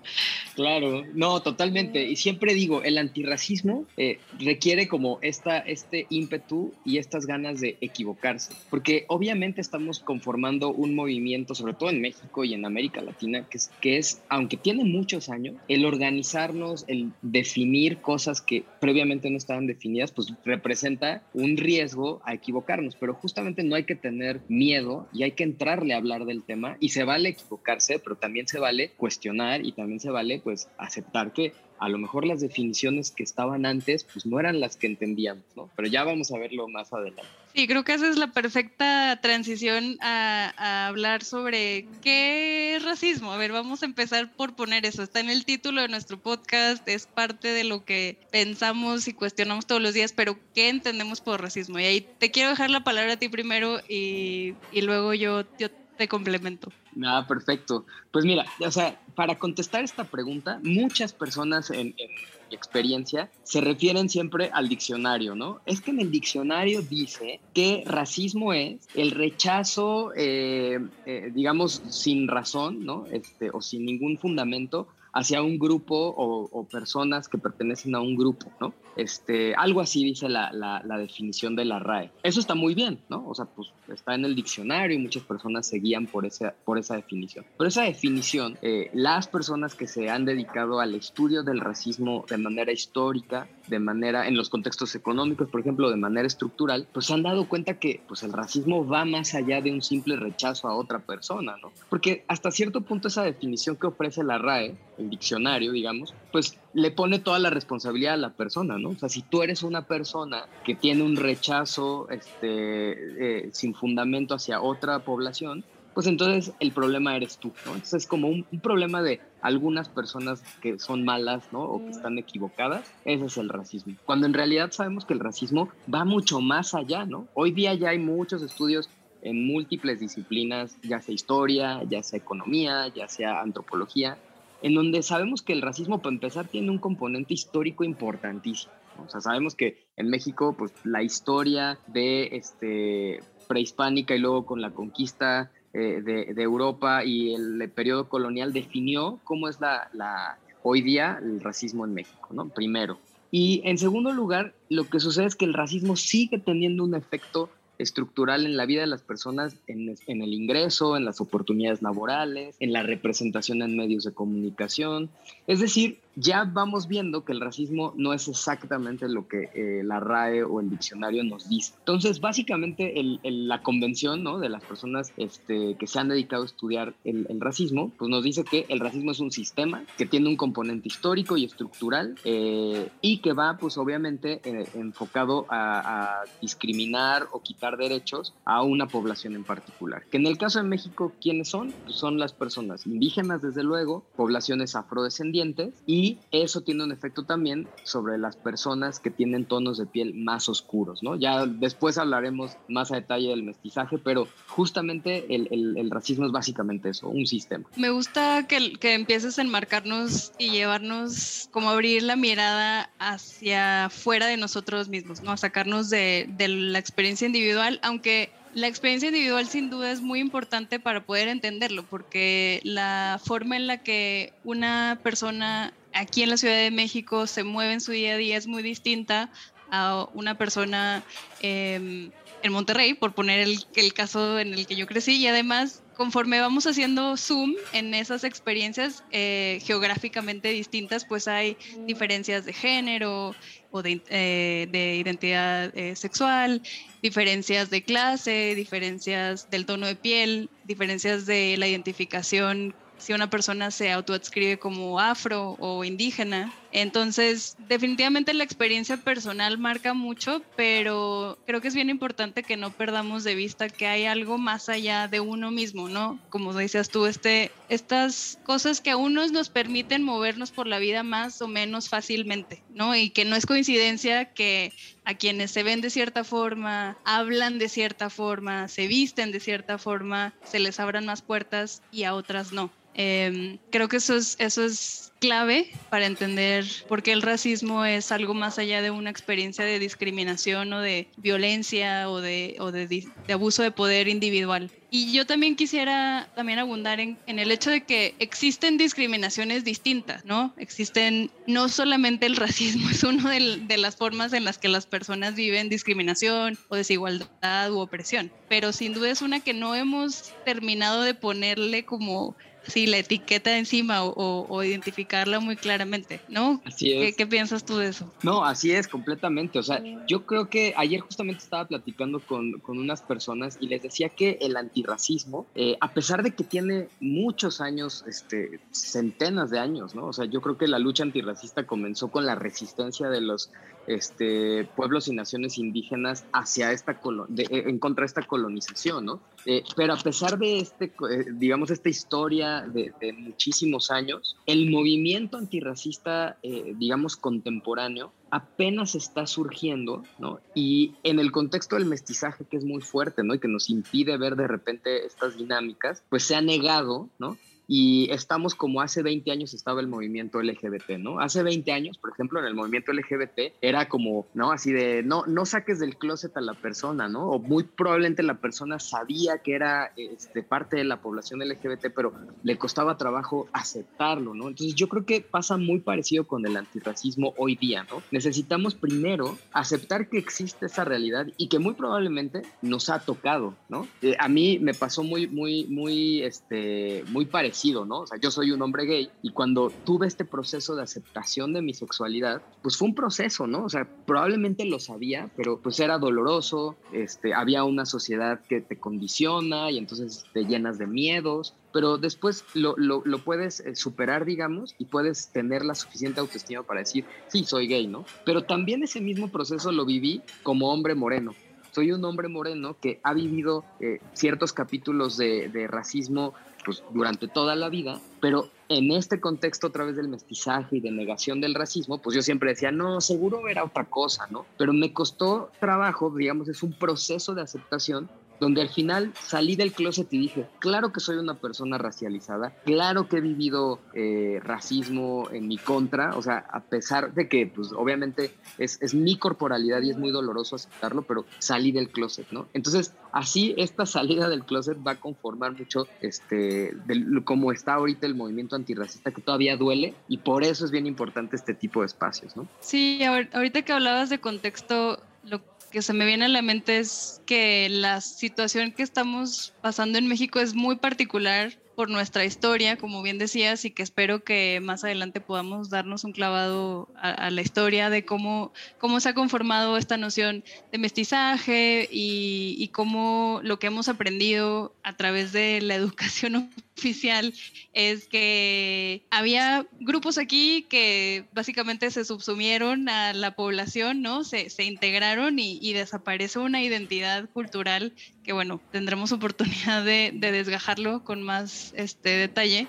Claro, 0.56 1.03
no, 1.13 1.41
totalmente. 1.41 2.03
Y 2.03 2.15
siempre 2.15 2.53
digo, 2.53 2.83
el 2.83 2.97
antirracismo 2.97 3.86
eh, 3.97 4.19
requiere 4.39 4.88
como 4.88 5.19
esta, 5.21 5.59
este 5.59 6.07
ímpetu 6.09 6.74
y 6.86 6.97
estas 6.97 7.25
ganas 7.25 7.59
de 7.59 7.77
equivocarse, 7.81 8.53
porque 8.69 9.06
obviamente 9.07 9.62
estamos 9.62 10.00
conformando 10.00 10.71
un 10.71 10.95
movimiento, 10.95 11.56
sobre 11.56 11.74
todo 11.74 11.89
en 11.89 12.01
México 12.01 12.44
y 12.44 12.53
en 12.53 12.65
América 12.65 13.01
Latina, 13.01 13.47
que 13.50 13.57
es, 13.57 13.71
que 13.81 13.97
es 13.97 14.21
aunque 14.30 14.57
tiene 14.57 14.78
muchos 14.83 15.29
años, 15.29 15.55
el 15.67 15.85
organizarnos, 15.85 16.85
el 16.87 17.11
definir 17.21 17.97
cosas 17.97 18.41
que 18.41 18.63
previamente 18.79 19.29
no 19.29 19.37
estaban 19.37 19.67
definidas, 19.67 20.11
pues 20.11 20.33
representa 20.45 21.23
un 21.33 21.57
riesgo 21.57 22.21
a 22.23 22.33
equivocarnos, 22.33 22.95
pero 22.95 23.13
justamente 23.13 23.63
no 23.63 23.75
hay 23.75 23.83
que 23.83 23.95
tener 23.95 24.41
miedo 24.47 25.07
y 25.13 25.23
hay 25.23 25.31
que 25.31 25.43
entrarle 25.43 25.93
a 25.93 25.97
hablar 25.97 26.25
del 26.25 26.43
tema 26.43 26.77
y 26.79 26.89
se 26.89 27.03
vale 27.03 27.29
equivocarse, 27.29 27.99
pero 27.99 28.15
también 28.15 28.47
se 28.47 28.59
vale 28.59 28.91
cuestionar 28.97 29.65
y 29.65 29.71
también 29.71 29.99
se 29.99 30.09
vale 30.09 30.39
pues 30.43 30.69
aceptar 30.77 31.33
que 31.33 31.53
a 31.79 31.89
lo 31.89 31.97
mejor 31.97 32.25
las 32.25 32.41
definiciones 32.41 33.11
que 33.11 33.23
estaban 33.23 33.65
antes 33.65 34.03
pues 34.03 34.25
no 34.25 34.39
eran 34.39 34.59
las 34.59 34.77
que 34.77 34.87
entendíamos, 34.87 35.45
¿no? 35.55 35.69
Pero 35.75 35.87
ya 35.87 36.03
vamos 36.03 36.31
a 36.31 36.37
verlo 36.37 36.67
más 36.67 36.93
adelante. 36.93 37.23
Sí, 37.56 37.68
creo 37.68 37.84
que 37.84 37.94
esa 37.94 38.07
es 38.07 38.18
la 38.18 38.31
perfecta 38.31 39.19
transición 39.22 39.98
a, 40.01 40.88
hablar 40.88 41.24
sobre 41.24 41.88
qué 42.01 42.75
es 42.75 42.84
racismo. 42.84 43.31
A 43.31 43.38
ver, 43.38 43.51
vamos 43.51 43.81
a 43.81 43.86
empezar 43.86 44.31
por 44.31 44.56
poner 44.56 44.86
eso. 44.86 45.04
Está 45.04 45.19
en 45.19 45.30
el 45.30 45.46
título 45.46 45.81
de 45.81 45.88
nuestro 45.88 46.19
podcast, 46.19 46.88
es 46.88 47.07
parte 47.07 47.48
de 47.50 47.63
lo 47.63 47.84
que 47.86 48.18
pensamos 48.31 49.07
y 49.07 49.13
cuestionamos 49.13 49.66
todos 49.66 49.81
los 49.81 49.94
días, 49.94 50.13
pero 50.13 50.38
¿qué 50.54 50.69
entendemos 50.69 51.22
por 51.22 51.42
racismo? 51.42 51.80
Y 51.80 51.86
ahí 51.86 52.07
te 52.19 52.31
quiero 52.31 52.50
dejar 52.51 52.69
la 52.69 52.84
palabra 52.84 53.13
a 53.13 53.18
ti 53.18 53.30
primero 53.30 53.80
y, 53.90 54.56
luego 54.74 55.13
yo, 55.13 55.46
te 55.46 56.07
complemento. 56.07 56.72
Nada, 56.96 57.19
ah, 57.19 57.28
perfecto. 57.28 57.86
Pues 58.12 58.25
mira, 58.25 58.46
o 58.60 58.72
sea, 58.72 59.00
para 59.16 59.38
contestar 59.38 59.84
esta 59.84 60.06
pregunta, 60.06 60.60
muchas 60.63 61.13
personas 61.13 61.69
en, 61.72 61.94
en, 61.98 62.10
experiencia 62.56 63.30
se 63.44 63.62
refieren 63.62 64.10
siempre 64.10 64.50
al 64.54 64.69
diccionario, 64.69 65.36
¿no? 65.36 65.60
Es 65.66 65.81
que 65.81 65.92
en 65.92 66.00
el 66.00 66.12
diccionario 66.12 66.81
dice 66.81 67.40
que 67.54 67.84
racismo 67.86 68.54
es 68.54 68.88
el 68.96 69.12
rechazo, 69.12 70.12
eh, 70.16 70.80
eh, 71.06 71.31
digamos, 71.34 71.81
sin 71.90 72.28
razón, 72.28 72.86
¿no? 72.86 73.06
Este, 73.12 73.50
o 73.51 73.62
sin 73.62 73.86
ningún 73.86 74.18
fundamento 74.18 74.88
hacia 75.13 75.42
un 75.42 75.57
grupo 75.57 75.96
o, 75.96 76.50
o, 76.51 76.68
personas 76.68 77.28
que 77.28 77.38
pertenecen 77.38 77.96
a 77.96 78.00
un 78.00 78.16
grupo, 78.16 78.51
¿no? 78.62 78.74
Este, 78.95 79.56
algo 79.56 79.81
así 79.81 80.03
dice 80.03 80.30
la, 80.30 80.81
definición 81.00 81.56
de 81.56 81.65
la 81.65 81.80
RAE. 81.80 82.12
Eso 82.24 82.39
está 82.39 82.56
muy 82.56 82.75
bien, 82.75 83.00
¿no? 83.09 83.25
O 83.27 83.33
sea, 83.33 83.45
pues 83.45 83.69
está 83.88 84.15
en 84.15 84.25
el 84.25 84.36
diccionario 84.36 84.95
y 84.97 85.00
muchas 85.00 85.24
personas 85.24 85.68
se 85.68 85.80
guían 85.80 86.06
por 86.06 86.25
esa 86.25 86.95
definición. 86.95 87.45
Pero 87.57 87.68
esa 87.68 87.83
definición, 87.83 88.57
eh, 88.62 88.89
las 88.94 89.27
personas 89.27 89.75
que 89.75 89.88
se 89.88 90.09
han 90.09 90.25
dedicado 90.25 90.80
al 90.80 90.95
estudio 90.95 91.44
del 91.44 91.59
racismo 91.59 92.25
de 92.30 92.38
manera 92.38 92.71
histórica, 92.71 93.47
de 93.68 93.80
manera, 93.80 94.27
en 94.27 94.36
los 94.36 94.50
contextos 94.50 94.95
económicos, 94.95 95.50
por 95.50 95.62
ejemplo, 95.62 95.89
de 95.89 95.95
manera 95.95 96.27
estructural, 96.27 96.88
pues 96.91 97.06
se 97.06 97.13
han 97.13 97.24
dado 97.24 97.47
cuenta 97.47 97.75
que 97.75 98.01
pues, 98.07 98.24
el 98.24 98.33
racismo 98.33 98.86
va 98.86 99.06
más 99.06 99.36
allá 99.36 99.62
de 99.62 99.71
un 99.71 99.81
simple 99.81 100.15
rechazo 100.15 100.68
a 100.68 100.75
otra 100.75 101.00
persona, 101.00 101.56
¿no? 101.62 101.71
Porque 101.89 102.24
hasta 102.27 102.51
cierto 102.51 102.81
punto 102.81 103.07
esa 103.07 103.24
definición 103.24 103.75
que 103.75 103.88
ofrece 103.88 104.24
la 104.24 104.38
RAE, 104.38 104.75
el 104.97 105.09
diccionario, 105.09 105.71
digamos, 105.71 106.13
pues 106.31 106.57
le 106.74 106.91
pone 106.91 107.19
toda 107.19 107.39
la 107.39 107.50
responsabilidad 107.50 108.13
a 108.13 108.17
la 108.17 108.29
persona, 108.31 108.77
¿no? 108.77 108.89
O 108.89 108.95
sea, 108.95 109.09
si 109.09 109.21
tú 109.21 109.41
eres 109.41 109.63
una 109.63 109.83
persona 109.83 110.45
que 110.63 110.75
tiene 110.75 111.03
un 111.03 111.15
rechazo 111.15 112.09
este, 112.09 113.45
eh, 113.45 113.50
sin 113.53 113.74
fundamento 113.74 114.36
hacia 114.36 114.62
otra 114.62 115.00
población, 115.00 115.63
pues 115.93 116.07
entonces 116.07 116.53
el 116.59 116.71
problema 116.71 117.15
eres 117.15 117.38
tú, 117.38 117.51
¿no? 117.65 117.71
Entonces 117.74 118.03
es 118.03 118.07
como 118.07 118.27
un, 118.27 118.45
un, 118.51 118.59
problema 118.59 119.01
de 119.01 119.19
algunas 119.41 119.89
personas 119.89 120.41
que 120.62 120.77
son 120.79 121.03
malas, 121.03 121.51
¿no? 121.51 121.62
O 121.63 121.83
que 121.83 121.89
están 121.89 122.17
equivocadas, 122.17 122.89
ese 123.05 123.25
es 123.25 123.38
el 123.38 123.50
racismo. 123.50 123.95
Cuando 124.05 124.27
en 124.27 124.33
realidad 124.33 124.71
sabemos 124.71 125.05
que 125.05 125.13
el 125.13 125.19
racismo 125.19 125.69
va 125.93 126.05
mucho 126.05 126.41
más 126.41 126.75
allá, 126.75 127.05
¿no? 127.05 127.27
Hoy 127.33 127.51
día 127.51 127.74
ya 127.74 127.89
hay 127.89 128.00
muchos 128.00 128.43
estudios 128.43 128.89
en 129.21 129.45
múltiples 129.45 130.00
disciplinas, 130.00 130.77
ya 130.83 131.01
sea 131.01 131.13
historia, 131.13 131.83
ya 131.83 132.03
sea 132.03 132.19
economía, 132.19 132.88
ya 132.88 133.07
sea 133.07 133.41
antropología, 133.41 134.17
en 134.62 134.75
donde 134.75 135.04
sabemos 135.04 135.42
que 135.42 135.54
el 135.54 135.62
racismo, 135.62 136.01
para 136.01 136.13
empezar, 136.13 136.48
tiene 136.48 136.70
un 136.70 136.78
componente 136.78 137.34
histórico 137.34 137.84
importantísimo. 137.84 138.74
O 139.06 139.10
sea, 139.10 139.22
sabemos 139.22 139.56
que 139.56 139.88
en 139.96 140.10
México, 140.10 140.56
pues 140.58 140.74
la 140.84 141.04
historia 141.04 141.80
de 141.88 142.30
este, 142.34 143.22
prehispánica 143.48 144.16
y 144.16 144.20
luego 144.20 144.46
con 144.46 144.62
la 144.62 144.72
conquista 144.72 145.51
eh, 145.74 146.01
de, 146.01 146.42
Europa 146.42 147.04
y 147.04 147.34
el, 147.34 147.62
el, 147.62 147.70
periodo 147.70 148.10
colonial 148.10 148.54
definió 148.54 149.20
cómo 149.24 149.48
es 149.48 149.60
la, 149.62 150.38
hoy 150.63 150.82
día 150.82 151.20
el 151.22 151.39
racismo 151.42 151.86
en 151.86 151.94
México, 151.94 152.30
¿no? 152.32 152.50
Primero. 152.50 153.00
Y 153.32 153.62
en 153.63 153.78
segundo 153.78 154.12
lugar, 154.12 154.54
lo 154.70 154.89
que 154.89 155.00
sucede 155.00 155.28
es 155.28 155.36
que 155.36 155.46
el 155.46 155.54
racismo 155.54 155.96
sigue 155.96 156.39
teniendo 156.39 156.84
un 156.84 156.96
efecto 156.96 157.50
estructural 157.79 158.45
en 158.45 158.57
la 158.57 158.65
vida 158.65 158.81
de 158.81 158.88
las 158.88 159.01
personas, 159.01 159.55
en, 159.67 159.95
el 160.07 160.33
ingreso, 160.33 160.98
en 160.98 161.05
las 161.05 161.21
oportunidades 161.21 161.81
laborales, 161.81 162.55
en 162.59 162.74
la 162.74 162.83
representación 162.83 163.62
en 163.62 163.77
medios 163.77 164.03
de 164.03 164.12
comunicación. 164.12 165.09
Es 165.48 165.62
decir, 165.62 165.98
ya 166.16 166.44
vamos 166.44 166.88
viendo 166.88 167.24
que 167.24 167.32
el 167.32 167.39
racismo 167.39 167.94
no 167.96 168.13
es 168.13 168.28
exactamente 168.28 169.08
lo 169.08 169.28
que 169.28 169.50
eh, 169.54 169.84
la 169.84 170.00
RAE 170.00 170.44
o 170.44 170.60
el 170.60 170.70
diccionario 170.70 171.24
nos 171.24 171.48
dice. 171.50 171.74
Entonces, 171.80 172.20
básicamente, 172.20 172.94
la 173.24 173.62
convención 173.62 174.24
¿no? 174.24 174.39
de 174.39 174.50
las 174.50 174.63
personas 174.63 175.13
este, 175.18 175.75
que 175.75 175.88
se 175.88 176.00
han 176.00 176.10
dedicado 176.10 176.44
a 176.44 176.46
estudiar 176.46 176.94
el, 177.04 177.28
racismo, 177.39 177.92
pues 177.98 178.10
nos 178.10 178.24
dice 178.24 178.44
que 178.44 178.66
el 178.68 178.80
racismo 178.80 179.12
es 179.12 179.20
un 179.20 179.32
sistema 179.32 179.84
que 179.98 180.06
tiene 180.06 180.28
un 180.28 180.36
componente 180.36 180.89
histórico 180.89 181.38
y 181.38 181.46
estructural 181.46 182.16
eh, 182.25 182.89
y 183.01 183.20
que 183.20 183.32
va, 183.32 183.58
pues 183.58 183.78
obviamente, 183.78 184.42
eh, 184.44 184.68
enfocado 184.75 185.46
a, 185.50 186.22
a, 186.22 186.24
discriminar 186.42 187.28
o 187.32 187.42
quitar 187.42 187.78
derechos 187.78 188.34
a 188.44 188.62
una 188.62 188.88
población 188.88 189.36
en 189.36 189.46
particular. 189.46 190.04
Que 190.12 190.18
en 190.18 190.25
el 190.25 190.38
caso 190.38 190.62
de 190.62 190.68
México, 190.68 191.13
¿quiénes 191.22 191.48
son? 191.48 191.74
Pues 191.86 191.96
son 191.96 192.20
las 192.20 192.34
personas 192.34 192.86
indígenas, 192.86 193.42
desde 193.42 193.63
luego, 193.63 194.04
poblaciones 194.16 194.75
afrodescendientes 194.75 195.74
y 195.86 195.99
y 196.00 196.18
eso 196.32 196.62
tiene 196.62 196.86
un 196.86 196.94
efecto 196.94 197.24
también 197.24 197.68
sobre 197.84 198.18
las 198.18 198.38
personas 198.38 199.01
que 199.01 199.12
tienen 199.12 199.44
tonos 199.44 199.77
de 199.77 199.86
piel 199.86 200.13
más 200.13 200.48
oscuros, 200.48 201.03
¿no? 201.03 201.18
Ya 201.18 201.46
después 201.46 201.98
hablaremos 201.98 202.56
más 202.70 202.94
a 202.94 202.96
detalle 202.96 203.27
del 203.27 203.44
mestizaje, 203.44 203.98
pero 203.98 204.25
justamente 204.48 205.25
el, 205.36 205.91
racismo 205.91 206.25
es 206.25 206.32
básicamente 206.32 206.89
eso, 206.89 207.10
un 207.10 207.27
sistema. 207.27 207.65
Me 207.75 207.89
gusta 207.89 208.48
que, 208.48 208.72
que 208.79 208.94
empieces 208.94 209.39
a 209.39 209.41
enmarcarnos 209.41 210.32
y 210.38 210.51
llevarnos, 210.51 211.50
como 211.51 211.70
abrir 211.70 212.03
la 212.03 212.15
mirada 212.15 212.89
hacia 212.98 213.89
fuera 213.89 214.27
de 214.27 214.38
nosotros 214.38 214.88
mismos, 214.88 215.22
¿no? 215.22 215.32
A 215.32 215.38
sacarnos 215.38 215.89
de, 215.89 216.29
de 216.38 216.48
la 216.48 216.79
experiencia 216.79 217.25
individual, 217.25 217.82
aunque 217.84 218.32
la 218.53 218.68
experiencia 218.68 219.10
individual 219.10 219.48
sin 219.48 219.70
duda 219.70 219.91
es 219.91 220.01
muy 220.01 220.20
importante 220.20 220.79
para 220.79 221.03
poder 221.03 221.27
entenderlo, 221.27 221.84
porque 221.84 222.62
la 222.63 223.20
forma 223.24 223.56
en 223.56 223.68
la 223.68 223.77
que 223.84 224.34
una 224.44 225.00
persona 225.03 225.74
aquí 226.00 226.24
en 226.24 226.29
la 226.29 226.38
Ciudad 226.38 226.56
de 226.56 226.72
México 226.72 227.27
se 227.27 227.44
mueve 227.44 227.74
en 227.74 227.82
su 227.82 227.91
día 227.91 228.13
a 228.13 228.18
día 228.18 228.38
es 228.38 228.48
muy 228.48 228.63
distinta 228.63 229.29
a 229.70 230.08
una 230.13 230.38
persona 230.38 231.03
em, 231.41 232.10
en 232.41 232.51
Monterrey, 232.53 232.94
por 232.94 233.13
poner 233.13 233.39
el, 233.39 233.94
caso 233.94 234.39
en 234.39 234.53
el 234.53 234.65
que 234.65 234.75
yo 234.75 234.88
crecí, 234.88 235.18
y 235.18 235.27
además 235.27 235.84
conforme 235.96 236.39
vamos 236.39 236.65
haciendo 236.65 237.18
zoom 237.18 237.56
en 237.74 237.94
esas 237.94 238.24
experiencias 238.24 239.03
eh, 239.12 239.60
geográficamente 239.65 240.48
distintas, 240.50 241.03
pues 241.03 241.27
hay 241.27 241.58
diferencias 241.86 242.46
de 242.46 242.53
género 242.53 243.36
o 243.72 243.82
de, 243.84 244.01
eh, 244.10 244.98
identidad 245.01 245.77
eh, 245.77 245.98
sexual, 245.98 246.62
diferencias 247.03 247.70
de 247.70 247.84
clase, 247.84 248.56
diferencias 248.56 249.50
del 249.50 249.65
tono 249.65 249.86
de 249.86 249.98
piel, 249.98 250.50
diferencias 250.63 251.25
de 251.25 251.58
la 251.58 251.68
identificación 251.68 252.74
si 253.00 253.13
una 253.13 253.29
persona 253.29 253.72
se 253.72 253.91
autoadscribe 253.91 254.60
como 254.60 255.00
afro 255.00 255.56
o 255.60 255.84
indígena. 255.84 256.53
Entonces, 256.72 257.56
definitivamente 257.68 258.34
la 258.34 258.44
experiencia 258.44 258.98
personal 258.98 259.58
marca 259.58 259.96
mucho, 259.96 260.44
pero 260.56 261.39
creo 261.48 261.62
que 261.62 261.68
es 261.68 261.74
bien 261.74 261.89
importante 261.89 262.44
que 262.44 262.58
no 262.58 262.72
perdamos 262.72 263.24
de 263.24 263.34
vista 263.34 263.70
que 263.70 263.88
hay 263.88 264.06
algo 264.06 264.38
más 264.38 264.70
allá 264.70 265.08
de 265.08 265.20
uno 265.20 265.50
mismo, 265.50 265.89
¿no? 265.89 266.20
Como 266.29 266.53
decías 266.53 266.89
tú, 266.89 267.08
este, 267.08 267.51
estas 267.70 268.38
cosas 268.44 268.82
que 268.82 268.91
a 268.91 268.98
unos 268.98 269.32
nos 269.32 269.50
permiten 269.50 270.03
movernos 270.03 270.51
por 270.51 270.68
la 270.68 270.77
vida 270.77 271.01
más 271.01 271.41
o 271.41 271.48
menos 271.48 271.89
fácilmente, 271.89 272.62
¿no? 272.70 272.96
Y 272.96 273.10
que 273.10 273.25
no 273.25 273.36
es 273.36 273.48
coincidencia 273.48 274.25
que 274.25 274.72
a 275.06 275.15
quienes 275.15 275.50
se 275.50 275.63
ven 275.63 275.82
de 275.82 275.89
cierta 275.89 276.24
forma, 276.24 276.98
hablan 277.03 277.58
de 277.58 277.68
cierta 277.68 278.12
forma, 278.12 278.68
se 278.68 278.86
visten 278.86 279.32
de 279.32 279.39
cierta 279.39 279.79
forma, 279.79 280.36
se 280.44 280.60
les 280.60 280.79
abran 280.79 281.08
más 281.08 281.24
puertas 281.24 281.82
y 281.91 282.03
a 282.03 282.13
otras 282.13 282.51
no. 282.51 282.70
Em, 282.93 283.58
creo 283.72 283.88
que 283.88 283.98
eso 283.98 284.15
es, 284.15 284.36
eso 284.39 284.63
es 284.65 285.10
clave 285.19 285.72
para 285.89 286.05
entender 286.05 286.65
por 286.88 287.03
qué 287.03 287.12
el 287.12 287.22
racismo 287.22 287.86
es 287.86 288.12
algo 288.12 288.34
más 288.34 288.58
allá 288.58 288.81
de 288.81 288.89
una 288.89 289.10
experiencia 289.10 289.65
de 289.65 289.79
discriminación 289.79 290.72
o 290.74 290.81
de 290.81 291.08
violencia 291.17 292.10
o 292.10 292.22
de, 292.22 292.55
o 292.60 292.72
de, 292.72 293.08
abuso 293.31 293.62
de 293.63 293.72
poder 293.72 294.08
individual. 294.08 294.72
Y 294.91 295.12
yo 295.12 295.27
también 295.27 295.55
quisiera 295.55 296.29
también 296.36 296.58
abundar 296.58 297.00
en, 297.00 297.19
en, 297.27 297.38
el 297.38 297.51
hecho 297.51 297.69
de 297.69 297.81
que 297.84 298.15
existen 298.17 298.77
discriminaciones 298.77 299.63
distintas, 299.63 300.25
¿no? 300.25 300.53
Existen, 300.58 301.29
no 301.46 301.69
solamente 301.69 302.25
el 302.25 302.36
racismo 302.36 302.89
es 302.91 303.03
una 303.03 303.29
de, 303.29 303.58
de, 303.58 303.77
las 303.77 303.98
formas 303.98 304.34
en 304.34 304.46
las 304.46 304.58
que 304.58 304.67
las 304.67 304.88
personas 304.88 305.36
viven 305.36 305.69
discriminación 305.69 306.58
o 306.69 306.75
desigualdad 306.75 307.72
u 307.72 307.79
opresión, 307.79 308.31
pero 308.48 308.74
sin 308.74 308.93
duda 308.93 309.12
es 309.12 309.22
una 309.22 309.41
que 309.41 309.53
no 309.53 309.75
hemos 309.75 310.34
terminado 310.43 311.03
de 311.03 311.13
ponerle 311.13 311.86
como 311.86 312.36
sí, 312.68 312.88
la 312.88 312.98
etiqueta 312.98 313.58
encima 313.58 314.04
o, 314.04 314.63
identificarla 314.63 315.39
muy 315.39 315.56
claramente, 315.56 316.22
¿no? 316.28 316.62
Así 316.66 316.92
es. 316.92 317.16
¿Qué, 317.16 317.28
piensas 317.28 317.63
tú 317.63 317.78
de 317.78 317.88
eso? 317.88 318.12
No, 318.24 318.44
así 318.44 318.72
es, 318.72 318.88
completamente. 318.88 319.60
O 319.60 319.63
sea, 319.63 319.82
yo 320.08 320.25
creo 320.25 320.50
que 320.50 320.74
ayer 320.78 321.00
justamente 321.00 321.44
estaba 321.44 321.66
platicando 321.66 322.20
con, 322.20 322.62
unas 322.68 323.01
personas 323.01 323.58
y 323.60 323.68
les 323.68 323.82
decía 323.82 324.10
que 324.10 324.38
el 324.42 324.56
antirracismo, 324.56 325.48
eh, 325.56 325.78
a 325.82 325.92
pesar 325.92 326.24
de 326.24 326.32
que 326.32 326.44
tiene 326.44 326.88
muchos 327.00 327.62
años, 327.62 328.04
este, 328.08 328.60
centenas 328.72 329.50
de 329.50 329.60
años, 329.60 329.96
¿no? 329.96 330.08
O 330.08 330.13
sea, 330.13 330.25
yo 330.25 330.42
creo 330.42 330.58
que 330.58 330.68
la 330.68 330.80
lucha 330.80 331.04
antirracista 331.04 331.66
comenzó 331.66 332.10
con 332.10 332.25
la 332.25 332.36
resistencia 332.36 333.10
de 333.10 333.22
los 333.22 333.51
este, 333.89 334.69
pueblos 334.75 335.08
y 335.08 335.13
naciones 335.13 335.58
indígenas 335.58 336.25
hacia 336.31 336.72
esta 336.72 337.00
en 337.36 337.79
contra 337.79 338.03
de 338.03 338.05
esta 338.05 338.22
colonización, 338.22 339.05
¿no? 339.05 339.19
Eh, 339.48 339.63
pero 339.75 339.93
a 339.93 339.98
pesar 339.98 340.38
de 340.38 340.60
este, 340.60 340.86
eh, 340.86 341.25
digamos, 341.34 341.72
esta 341.72 341.89
historia 341.89 342.62
de, 342.62 342.93
muchísimos 343.17 343.89
años, 343.89 344.38
el 344.46 344.69
movimiento 344.69 345.38
antirracista, 345.38 346.38
eh, 346.43 346.75
digamos, 346.77 347.17
contemporáneo, 347.17 348.13
apenas 348.29 348.93
está 348.93 349.25
surgiendo, 349.25 350.03
¿no? 350.19 350.39
Y 350.53 350.93
en 351.01 351.19
el 351.19 351.31
contexto 351.31 351.75
del 351.75 351.86
mestizaje, 351.86 352.46
que 352.46 352.58
es 352.58 352.65
muy 352.65 352.81
fuerte, 352.81 353.24
¿no? 353.24 353.34
Y 353.34 353.39
que 353.39 353.48
nos 353.48 353.72
impide 353.72 354.17
ver 354.17 354.36
de 354.36 354.48
repente 354.48 355.03
estas 355.03 355.36
dinámicas, 355.36 356.03
pues 356.10 356.25
se 356.25 356.36
ha 356.36 356.41
negado, 356.41 357.10
¿no? 357.17 357.38
Y 357.71 358.11
estamos 358.11 358.55
como 358.55 358.81
hace 358.81 359.03
20 359.03 359.31
años 359.31 359.53
estaba 359.53 359.79
el 359.79 359.88
movimiento 359.88 360.41
LGBT, 360.41 360.97
¿no? 360.97 361.19
Hace 361.19 361.43
20 361.43 361.71
años, 361.71 361.99
por 361.99 362.09
ejemplo, 362.09 362.39
en 362.39 362.47
el 362.47 362.55
movimiento 362.55 362.91
LGBT 362.91 363.53
era 363.61 363.88
como, 363.88 364.25
¿no? 364.33 364.51
Así 364.51 364.71
de, 364.73 365.03
no, 365.03 365.23
no 365.27 365.45
saques 365.45 365.79
del 365.79 365.95
closet 365.95 366.35
a 366.35 366.41
la 366.41 366.55
persona, 366.55 367.07
¿no? 367.07 367.29
O 367.29 367.39
muy 367.39 367.63
probablemente 367.63 368.23
la 368.23 368.41
persona 368.41 368.79
sabía 368.79 369.38
que 369.38 369.53
era 369.53 369.93
este, 369.95 370.41
parte 370.41 370.77
de 370.77 370.83
la 370.83 370.99
población 370.99 371.41
LGBT, 371.47 371.93
pero 371.95 372.11
le 372.41 372.57
costaba 372.57 372.97
trabajo 372.97 373.47
aceptarlo, 373.53 374.33
¿no? 374.33 374.47
Entonces 374.47 374.73
yo 374.73 374.89
creo 374.89 375.05
que 375.05 375.21
pasa 375.21 375.57
muy 375.57 375.79
parecido 375.79 376.25
con 376.25 376.43
el 376.47 376.57
antirracismo 376.57 377.35
hoy 377.38 377.55
día, 377.55 377.83
¿no? 377.83 378.01
Necesitamos 378.09 378.73
primero 378.73 379.38
aceptar 379.53 380.09
que 380.09 380.17
existe 380.17 380.65
esa 380.65 380.85
realidad 380.85 381.27
y 381.38 381.49
que 381.49 381.59
muy 381.59 381.75
probablemente 381.75 382.41
nos 382.63 382.89
ha 382.89 382.97
tocado, 382.97 383.53
¿no? 383.69 383.88
Eh, 384.01 384.15
a 384.17 384.27
mí 384.27 384.57
me 384.57 384.73
pasó 384.73 385.03
muy, 385.03 385.27
muy, 385.27 385.65
muy, 385.65 386.23
este, 386.23 387.03
muy 387.09 387.27
parecido 387.27 387.59
¿no? 387.86 388.01
O 388.01 388.08
sea, 388.08 388.18
yo 388.20 388.32
soy 388.32 388.51
un 388.51 388.62
hombre 388.62 388.86
gay 388.86 389.10
y 389.22 389.32
cuando 389.32 389.72
tuve 389.86 390.08
este 390.08 390.25
proceso 390.25 390.75
de 390.75 390.84
aceptación 390.84 391.54
de 391.54 391.62
mi 391.62 391.74
sexualidad, 391.74 392.42
pues 392.62 392.78
fue 392.78 392.88
un 392.88 392.96
proceso, 392.96 393.48
¿no? 393.48 393.66
O 393.66 393.70
sea, 393.70 393.88
probablemente 394.06 394.66
lo 394.66 394.80
sabía, 394.80 395.30
pero 395.36 395.60
pues 395.60 395.80
era 395.80 395.98
doloroso, 395.98 396.75
este, 396.94 397.34
había 397.34 397.63
una 397.63 397.86
sociedad 397.86 398.42
que 398.48 398.62
te 398.62 398.78
condiciona 398.78 399.72
y 399.72 399.78
entonces 399.78 400.25
te 400.34 400.46
llenas 400.46 400.78
de 400.78 400.88
miedos, 400.88 401.54
pero 401.74 401.98
después 401.98 402.46
lo, 402.54 402.75
lo, 402.78 403.01
lo, 403.06 403.20
puedes 403.20 403.60
eh, 403.60 403.75
superar, 403.75 404.25
digamos, 404.25 404.75
y 404.80 404.86
puedes 404.86 405.30
tener 405.30 405.63
la 405.63 405.75
suficiente 405.75 406.20
autoestima 406.20 406.63
para 406.63 406.80
decir, 406.80 407.06
sí, 407.28 407.44
soy 407.44 407.68
gay, 407.68 407.88
¿no? 407.88 408.06
Pero 408.25 408.44
también 408.44 408.84
ese 408.84 409.01
mismo 409.01 409.30
proceso 409.30 409.72
lo 409.72 409.86
viví 409.86 410.22
como 410.44 410.72
hombre 410.72 410.96
moreno. 410.96 411.36
Soy 411.72 411.92
un 411.92 412.04
hombre 412.04 412.28
moreno 412.28 412.75
que 412.82 413.00
ha 413.04 413.13
vivido 413.13 413.63
eh, 413.80 414.00
ciertos 414.13 414.54
capítulos 414.54 415.18
de, 415.18 415.50
de 415.50 415.68
racismo 415.68 416.34
pues, 416.63 416.84
durante 416.92 417.28
toda 417.28 417.56
la 417.56 417.70
vida, 417.70 418.00
pero 418.20 418.50
en 418.70 418.92
este 418.92 419.20
contexto 419.20 419.68
a 419.68 419.72
través 419.72 419.96
del 419.96 420.08
mestizaje 420.08 420.78
y 420.78 420.80
de 420.80 420.92
negación 420.92 421.42
del 421.42 421.56
racismo, 421.56 422.00
pues 422.00 422.16
yo 422.16 422.22
siempre 422.22 422.51
decía, 422.51 422.72
no, 422.72 423.01
seguro 423.01 423.48
era 423.48 423.63
otra 423.63 423.86
cosa, 423.86 424.28
¿no? 424.30 424.46
Pero 424.58 424.74
me 424.74 424.94
costó 424.94 425.51
trabajo, 425.60 426.13
digamos, 426.16 426.48
es 426.48 426.62
un 426.62 426.74
proceso 426.74 427.34
de 427.34 427.42
aceptación 427.42 428.10
donde 428.39 428.62
al 428.62 428.69
final 428.69 429.12
salí 429.22 429.55
del 429.55 429.74
closet 429.74 430.12
y 430.13 430.19
dije, 430.19 430.48
claro 430.60 430.91
que 430.91 431.00
soy 431.00 431.17
una 431.17 431.36
persona 431.36 431.77
racializada, 431.77 432.55
claro 432.65 433.08
que 433.08 433.17
he 433.17 433.22
vivido 433.22 433.79
eh, 433.93 434.39
racismo 434.43 435.27
en 435.31 435.48
mi 435.48 435.58
contra, 435.58 436.15
o 436.15 436.22
sea, 436.22 436.46
a 436.51 436.62
pesar 436.62 437.13
de 437.13 437.27
que, 437.27 437.48
pues 437.48 437.72
obviamente 437.74 438.31
es, 438.58 438.81
es, 438.81 438.93
mi 438.93 439.17
corporalidad 439.17 439.81
y 439.81 439.91
es 439.91 439.98
muy 439.98 440.12
doloroso 440.12 440.55
aceptarlo, 440.55 441.03
pero 441.03 441.25
salí 441.39 441.72
del 441.72 441.89
closet, 441.89 442.27
¿no? 442.31 442.48
Entonces, 442.53 442.93
así 443.12 443.53
esta 443.58 443.86
salida 443.86 444.29
del 444.29 444.46
closet 444.46 444.77
va 444.86 444.91
a 444.91 445.00
conformar 445.00 445.58
mucho, 445.58 445.88
este, 446.01 446.74
de, 446.86 447.24
como 447.24 447.51
está 447.51 447.75
ahorita 447.75 448.05
el 448.08 448.15
movimiento 448.15 448.55
antirracista, 448.55 449.12
que 449.12 449.22
todavía 449.22 449.58
duele, 449.58 449.93
y 450.08 450.17
por 450.17 450.43
eso 450.43 450.65
es 450.65 450.72
bien 450.72 450.88
importante 450.88 451.36
este 451.36 451.53
tipo 451.53 451.81
de 451.81 451.88
espacios, 451.88 452.36
¿no? 452.36 452.48
Sí, 452.60 453.01
ahorita 453.03 453.62
que 453.63 453.74
hablabas 453.74 454.10
de 454.10 454.19
contexto, 454.19 455.00
lo 455.24 455.41
que 455.69 455.81
se 455.81 455.93
me 455.93 456.05
viene 456.05 456.25
a 456.25 456.29
la 456.29 456.41
mente 456.41 456.79
es 456.79 457.21
que 457.25 457.67
la 457.69 458.01
situación 458.01 458.71
que 458.71 458.83
estamos 458.83 459.53
pasando 459.61 459.97
en 459.97 460.07
México 460.07 460.39
es 460.39 460.55
muy 460.55 460.77
particular 460.77 461.53
por 461.79 461.89
nuestra 461.89 462.25
historia, 462.25 462.75
como 462.75 463.01
bien 463.01 463.17
decías, 463.19 463.63
y 463.63 463.71
que 463.71 463.83
espero 463.83 464.21
que 464.21 464.59
más 464.62 464.83
adelante 464.83 465.21
podamos 465.21 465.69
darnos 465.69 466.03
un 466.03 466.12
clavado 466.12 466.89
a, 466.98 467.31
la 467.31 467.41
historia 467.41 467.89
de 467.89 468.03
cómo, 468.03 468.51
cómo 468.79 469.00
se 469.00 469.07
ha 469.07 469.13
conformado 469.13 469.77
esta 469.77 469.95
noción 469.95 470.43
de 470.74 470.77
mestizaje 470.77 471.88
y, 471.89 472.69
cómo 472.74 473.39
lo 473.43 473.59
que 473.59 473.67
hemos 473.67 473.88
aprendido 473.88 474.75
a 474.83 474.98
través 474.98 475.31
de 475.31 475.62
la 475.62 475.75
educación 475.75 476.51
oficial 476.77 477.33
es 477.71 478.07
que 478.07 479.05
había 479.09 479.65
grupos 479.79 480.17
aquí 480.17 480.65
que 480.69 481.29
básicamente 481.33 481.91
se 481.91 482.03
subsumieron 482.03 482.89
a 482.89 483.13
la 483.13 483.36
población, 483.36 484.01
¿no? 484.01 484.25
Se, 484.25 484.50
se 484.50 484.65
integraron 484.65 485.39
y, 485.39 485.59
y, 485.62 485.71
desaparece 485.71 486.39
una 486.39 486.62
identidad 486.62 487.29
cultural 487.29 487.93
que, 488.29 488.33
bueno, 488.33 488.62
tendremos 488.71 489.12
oportunidad 489.12 489.83
de, 489.83 490.12
de 490.13 490.31
desgajarlo 490.31 491.03
con 491.03 491.24
más 491.24 491.74
este, 491.75 492.09
detalle. 492.09 492.67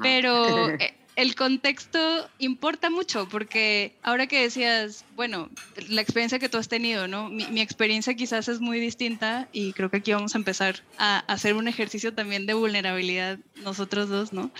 Pero 0.00 0.70
eh, 0.80 0.94
el 1.16 1.34
contexto 1.34 1.98
importa 2.38 2.88
mucho 2.88 3.28
porque 3.28 3.94
ahora 4.02 4.26
que 4.26 4.40
decías, 4.40 5.04
bueno, 5.14 5.50
la 5.90 6.00
experiencia 6.00 6.38
que 6.38 6.48
tú 6.48 6.56
has 6.56 6.68
tenido, 6.68 7.08
¿no? 7.08 7.28
Mi, 7.28 7.60
experiencia 7.60 8.14
quizás 8.14 8.48
es 8.48 8.60
muy 8.60 8.80
distinta 8.80 9.48
y 9.52 9.74
creo 9.74 9.90
que 9.90 9.98
aquí 9.98 10.14
vamos 10.14 10.34
a 10.34 10.38
empezar 10.38 10.76
a 10.96 11.18
hacer 11.30 11.56
un 11.56 11.68
ejercicio 11.68 12.14
también 12.14 12.46
de 12.46 12.54
vulnerabilidad 12.54 13.38
nosotros 13.56 14.08
dos, 14.08 14.32
¿no? 14.32 14.50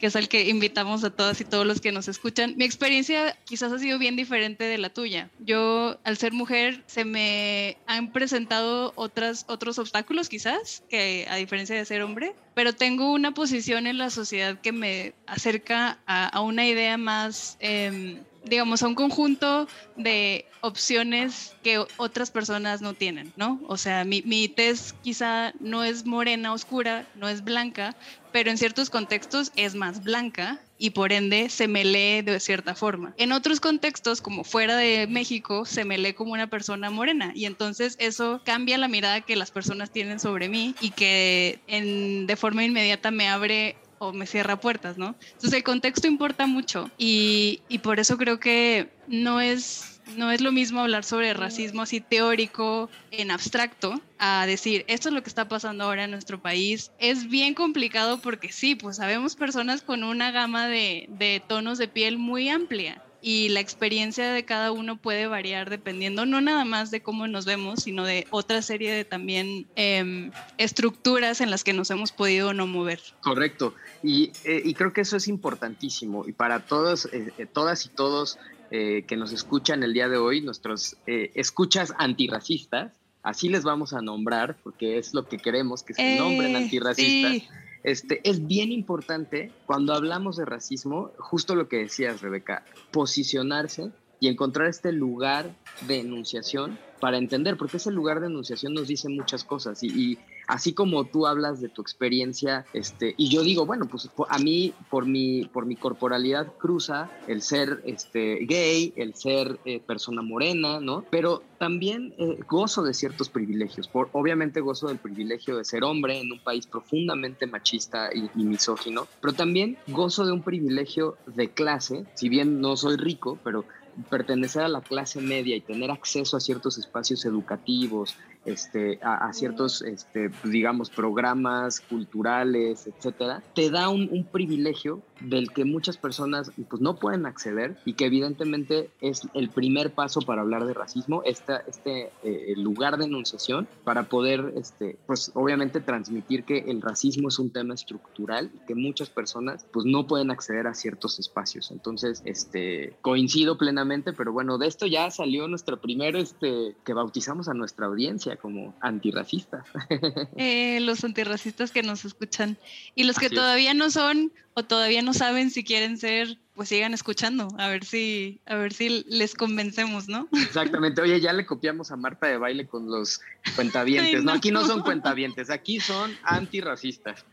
Que 0.00 0.06
es 0.06 0.16
el 0.16 0.28
que 0.28 0.48
invitamos 0.48 1.04
a 1.04 1.10
todas 1.10 1.40
y 1.40 1.44
todos 1.44 1.66
los 1.66 1.80
que 1.80 1.92
nos 1.92 2.08
escuchan. 2.08 2.54
Mi 2.56 2.64
experiencia 2.64 3.36
quizás 3.44 3.70
ha 3.72 3.78
sido 3.78 3.98
bien 3.98 4.16
diferente 4.16 4.64
de 4.64 4.78
la 4.78 4.88
tuya. 4.88 5.28
Yo, 5.38 5.98
al 6.04 6.16
ser 6.16 6.32
mujer, 6.32 6.82
se 6.86 7.04
me 7.04 7.76
han 7.86 8.10
presentado 8.10 8.92
otras, 8.96 9.44
otros 9.48 9.78
obstáculos 9.78 10.28
quizás, 10.28 10.82
que 10.88 11.26
a 11.28 11.36
diferencia 11.36 11.76
de 11.76 11.84
ser 11.84 12.02
hombre, 12.02 12.34
pero 12.54 12.72
tengo 12.74 13.12
una 13.12 13.32
posición 13.32 13.86
en 13.86 13.98
la 13.98 14.10
sociedad 14.10 14.58
que 14.60 14.72
me 14.72 15.12
acerca 15.26 15.98
a, 16.06 16.40
una 16.40 16.66
idea 16.66 16.96
más... 16.96 17.56
Em, 17.60 18.18
digamos, 18.44 18.82
a 18.82 18.88
un 18.88 18.94
conjunto 18.94 19.68
de 19.96 20.46
opciones 20.60 21.54
que 21.62 21.84
otras 21.96 22.30
personas 22.30 22.82
no 22.82 22.94
tienen, 22.94 23.32
¿no? 23.36 23.60
O 23.66 23.76
sea, 23.76 24.04
mi, 24.04 24.22
mi 24.22 24.48
tez 24.48 24.94
quizá 25.02 25.52
no 25.60 25.84
es 25.84 26.06
morena 26.06 26.52
oscura, 26.52 27.06
no 27.14 27.28
es 27.28 27.44
blanca, 27.44 27.96
pero 28.32 28.50
en 28.50 28.58
ciertos 28.58 28.90
contextos 28.90 29.52
es 29.56 29.74
más 29.74 30.02
blanca 30.02 30.60
y 30.78 30.90
por 30.90 31.12
ende 31.12 31.50
se 31.50 31.68
me 31.68 31.84
lee 31.84 32.22
de 32.22 32.40
cierta 32.40 32.74
forma. 32.74 33.14
En 33.18 33.32
otros 33.32 33.60
contextos, 33.60 34.22
como 34.22 34.44
fuera 34.44 34.76
de 34.76 35.06
México, 35.06 35.64
se 35.66 35.84
me 35.84 35.98
lee 35.98 36.14
como 36.14 36.32
una 36.32 36.48
persona 36.48 36.90
morena 36.90 37.32
y 37.34 37.44
entonces 37.44 37.96
eso 37.98 38.40
cambia 38.44 38.78
la 38.78 38.88
mirada 38.88 39.20
que 39.20 39.36
las 39.36 39.50
personas 39.50 39.90
tienen 39.90 40.20
sobre 40.20 40.48
mí 40.48 40.74
y 40.80 40.90
que 40.90 41.60
en, 41.66 42.26
de 42.26 42.36
forma 42.36 42.64
inmediata 42.64 43.10
me 43.10 43.28
abre 43.28 43.76
o 44.00 44.12
me 44.12 44.26
cierra 44.26 44.58
puertas, 44.58 44.96
¿no? 44.98 45.14
Entonces 45.20 45.52
el 45.52 45.62
contexto 45.62 46.08
importa 46.08 46.46
mucho 46.46 46.90
y, 46.96 47.60
y 47.68 47.78
por 47.78 48.00
eso 48.00 48.16
creo 48.16 48.40
que 48.40 48.90
no 49.06 49.40
es 49.40 50.00
no 50.16 50.32
es 50.32 50.40
lo 50.40 50.50
mismo 50.50 50.80
hablar 50.80 51.04
sobre 51.04 51.34
racismo 51.34 51.82
así 51.82 52.00
teórico 52.00 52.90
en 53.12 53.30
abstracto 53.30 54.00
a 54.18 54.44
decir 54.46 54.84
esto 54.88 55.08
es 55.08 55.14
lo 55.14 55.22
que 55.22 55.28
está 55.28 55.48
pasando 55.48 55.84
ahora 55.84 56.04
en 56.04 56.10
nuestro 56.10 56.40
país. 56.40 56.90
Es 56.98 57.28
bien 57.28 57.54
complicado 57.54 58.20
porque 58.20 58.50
sí, 58.50 58.74
pues 58.74 58.96
sabemos 58.96 59.36
personas 59.36 59.82
con 59.82 60.02
una 60.02 60.30
gama 60.32 60.66
de, 60.66 61.06
de 61.10 61.42
tonos 61.46 61.78
de 61.78 61.86
piel 61.86 62.18
muy 62.18 62.48
amplia 62.48 63.02
y 63.22 63.48
la 63.50 63.60
experiencia 63.60 64.32
de 64.32 64.44
cada 64.44 64.72
uno 64.72 64.96
puede 64.96 65.26
variar 65.26 65.70
dependiendo 65.70 66.26
no 66.26 66.40
nada 66.40 66.64
más 66.64 66.90
de 66.90 67.02
cómo 67.02 67.26
nos 67.26 67.44
vemos, 67.44 67.82
sino 67.82 68.04
de 68.04 68.26
otra 68.30 68.62
serie 68.62 68.92
de 68.92 69.04
también 69.04 69.66
eh, 69.76 70.30
estructuras 70.58 71.40
en 71.40 71.50
las 71.50 71.64
que 71.64 71.72
nos 71.72 71.90
hemos 71.90 72.12
podido 72.12 72.54
no 72.54 72.66
mover. 72.66 73.00
Correcto, 73.20 73.74
y, 74.02 74.32
eh, 74.44 74.62
y 74.64 74.74
creo 74.74 74.92
que 74.92 75.02
eso 75.02 75.16
es 75.16 75.28
importantísimo 75.28 76.26
y 76.26 76.32
para 76.32 76.66
todos, 76.66 77.06
eh, 77.06 77.32
eh 77.38 77.46
todas 77.46 77.86
y 77.86 77.88
todos 77.90 78.38
eh, 78.72 79.04
que 79.08 79.16
nos 79.16 79.32
escuchan 79.32 79.82
el 79.82 79.92
día 79.92 80.08
de 80.08 80.16
hoy, 80.16 80.42
nuestros 80.42 80.96
eh, 81.08 81.32
escuchas 81.34 81.92
antirracistas, 81.98 82.92
así 83.24 83.48
les 83.48 83.64
vamos 83.64 83.92
a 83.92 84.00
nombrar, 84.00 84.58
porque 84.62 84.96
es 84.96 85.12
lo 85.12 85.26
que 85.26 85.38
queremos, 85.38 85.82
que 85.82 85.92
se 85.92 86.16
nombren 86.16 86.54
antirracistas. 86.54 87.50
Este, 87.82 88.20
es 88.28 88.46
bien 88.46 88.72
importante 88.72 89.52
cuando 89.66 89.94
hablamos 89.94 90.36
de 90.36 90.44
racismo, 90.44 91.12
justo 91.18 91.54
lo 91.54 91.68
que 91.68 91.78
decías, 91.78 92.20
Rebeca, 92.20 92.64
posicionarse 92.90 93.90
y 94.20 94.28
encontrar 94.28 94.68
este 94.68 94.92
lugar 94.92 95.56
de 95.86 96.00
enunciación 96.00 96.78
para 97.00 97.16
entender, 97.16 97.56
porque 97.56 97.78
ese 97.78 97.90
lugar 97.90 98.20
de 98.20 98.26
enunciación 98.26 98.74
nos 98.74 98.86
dice 98.86 99.08
muchas 99.08 99.44
cosas 99.44 99.82
y, 99.82 100.18
así 100.50 100.72
como 100.72 101.04
tú 101.04 101.26
hablas 101.26 101.60
de 101.60 101.68
tu 101.68 101.80
experiencia, 101.80 102.66
este, 102.72 103.14
y 103.16 103.28
yo 103.28 103.42
digo, 103.42 103.66
bueno, 103.66 103.86
pues 103.86 104.10
a 104.28 104.38
mí 104.38 104.74
por 104.90 105.06
mi, 105.06 105.44
por 105.46 105.64
mi 105.64 105.76
corporalidad 105.76 106.52
cruza 106.58 107.08
el 107.28 107.40
ser 107.40 107.80
este, 107.86 108.40
gay, 108.46 108.92
el 108.96 109.14
ser 109.14 109.60
eh, 109.64 109.80
persona 109.80 110.22
morena, 110.22 110.80
¿no? 110.80 111.04
Pero 111.10 111.42
también 111.58 112.14
eh, 112.18 112.38
gozo 112.48 112.82
de 112.82 112.94
ciertos 112.94 113.28
privilegios, 113.28 113.86
por, 113.86 114.10
obviamente 114.12 114.60
gozo 114.60 114.88
del 114.88 114.98
privilegio 114.98 115.56
de 115.56 115.64
ser 115.64 115.84
hombre 115.84 116.20
en 116.20 116.32
un 116.32 116.40
país 116.40 116.66
profundamente 116.66 117.46
machista 117.46 118.10
y, 118.12 118.28
y 118.34 118.44
misógino, 118.44 119.06
pero 119.20 119.32
también 119.32 119.78
gozo 119.86 120.26
de 120.26 120.32
un 120.32 120.42
privilegio 120.42 121.16
de 121.26 121.50
clase, 121.50 122.06
si 122.14 122.28
bien 122.28 122.60
no 122.60 122.76
soy 122.76 122.96
rico, 122.96 123.38
pero 123.44 123.64
pertenecer 124.08 124.62
a 124.62 124.68
la 124.68 124.80
clase 124.80 125.20
media 125.20 125.56
y 125.56 125.60
tener 125.60 125.90
acceso 125.90 126.36
a 126.36 126.40
ciertos 126.40 126.78
espacios 126.78 127.24
educativos, 127.24 128.16
este, 128.44 128.98
a, 129.02 129.32
ciertos, 129.32 129.82
este, 129.82 130.30
digamos, 130.44 130.90
programas 130.90 131.80
culturales, 131.80 132.86
etcétera, 132.86 133.42
te 133.54 133.70
da 133.70 133.88
un, 133.88 134.26
privilegio 134.30 135.02
del 135.20 135.50
que 135.52 135.64
muchas 135.64 135.96
personas 135.96 136.50
pues, 136.68 136.80
no 136.80 136.96
pueden 136.96 137.26
acceder 137.26 137.76
y 137.84 137.94
que 137.94 138.06
evidentemente 138.06 138.90
es 139.00 139.22
el 139.34 139.50
primer 139.50 139.92
paso 139.92 140.20
para 140.20 140.42
hablar 140.42 140.64
de 140.66 140.74
racismo, 140.74 141.22
esta, 141.24 141.58
este 141.68 142.10
eh, 142.22 142.54
lugar 142.56 142.96
de 142.96 143.04
enunciación 143.04 143.68
para 143.84 144.04
poder, 144.04 144.52
este, 144.56 144.96
pues 145.06 145.30
obviamente 145.34 145.80
transmitir 145.80 146.44
que 146.44 146.58
el 146.58 146.82
racismo 146.82 147.28
es 147.28 147.38
un 147.38 147.50
tema 147.50 147.74
estructural 147.74 148.50
y 148.54 148.66
que 148.66 148.74
muchas 148.74 149.10
personas 149.10 149.66
pues 149.72 149.86
no 149.86 150.06
pueden 150.06 150.30
acceder 150.30 150.66
a 150.66 150.74
ciertos 150.74 151.18
espacios. 151.18 151.70
Entonces, 151.70 152.22
este, 152.24 152.94
coincido 153.02 153.58
plenamente, 153.58 154.12
pero 154.12 154.32
bueno, 154.32 154.58
de 154.58 154.66
esto 154.66 154.86
ya 154.86 155.10
salió 155.10 155.48
nuestro 155.48 155.80
primero, 155.80 156.18
este, 156.18 156.76
que 156.84 156.92
bautizamos 156.92 157.48
a 157.48 157.54
nuestra 157.54 157.86
audiencia 157.86 158.36
como 158.36 158.74
antirracistas. 158.80 159.66
Eh, 160.36 160.80
los 160.80 161.04
antirracistas 161.04 161.70
que 161.70 161.82
nos 161.82 162.04
escuchan 162.04 162.56
y 162.94 163.04
los 163.04 163.18
que 163.18 163.28
todavía 163.28 163.74
no 163.74 163.90
son 163.90 164.32
o 164.54 164.64
todavía 164.64 165.02
no 165.02 165.09
saben 165.12 165.50
si 165.50 165.64
quieren 165.64 165.98
ser, 165.98 166.38
pues 166.54 166.68
sigan 166.68 166.94
escuchando, 166.94 167.48
a 167.58 167.68
ver 167.68 167.84
si, 167.84 168.40
a 168.46 168.56
ver 168.56 168.72
si 168.72 169.04
les 169.08 169.34
convencemos, 169.34 170.08
¿no? 170.08 170.28
Exactamente. 170.32 171.00
Oye, 171.00 171.20
ya 171.20 171.32
le 171.32 171.46
copiamos 171.46 171.90
a 171.90 171.96
Marta 171.96 172.26
de 172.26 172.36
baile 172.36 172.66
con 172.66 172.90
los 172.90 173.20
cuentavientes. 173.56 174.22
no. 174.22 174.32
aquí 174.32 174.50
no 174.50 174.66
son 174.66 174.82
cuentavientes, 174.82 175.50
aquí 175.50 175.80
son 175.80 176.16
antirracistas 176.22 177.24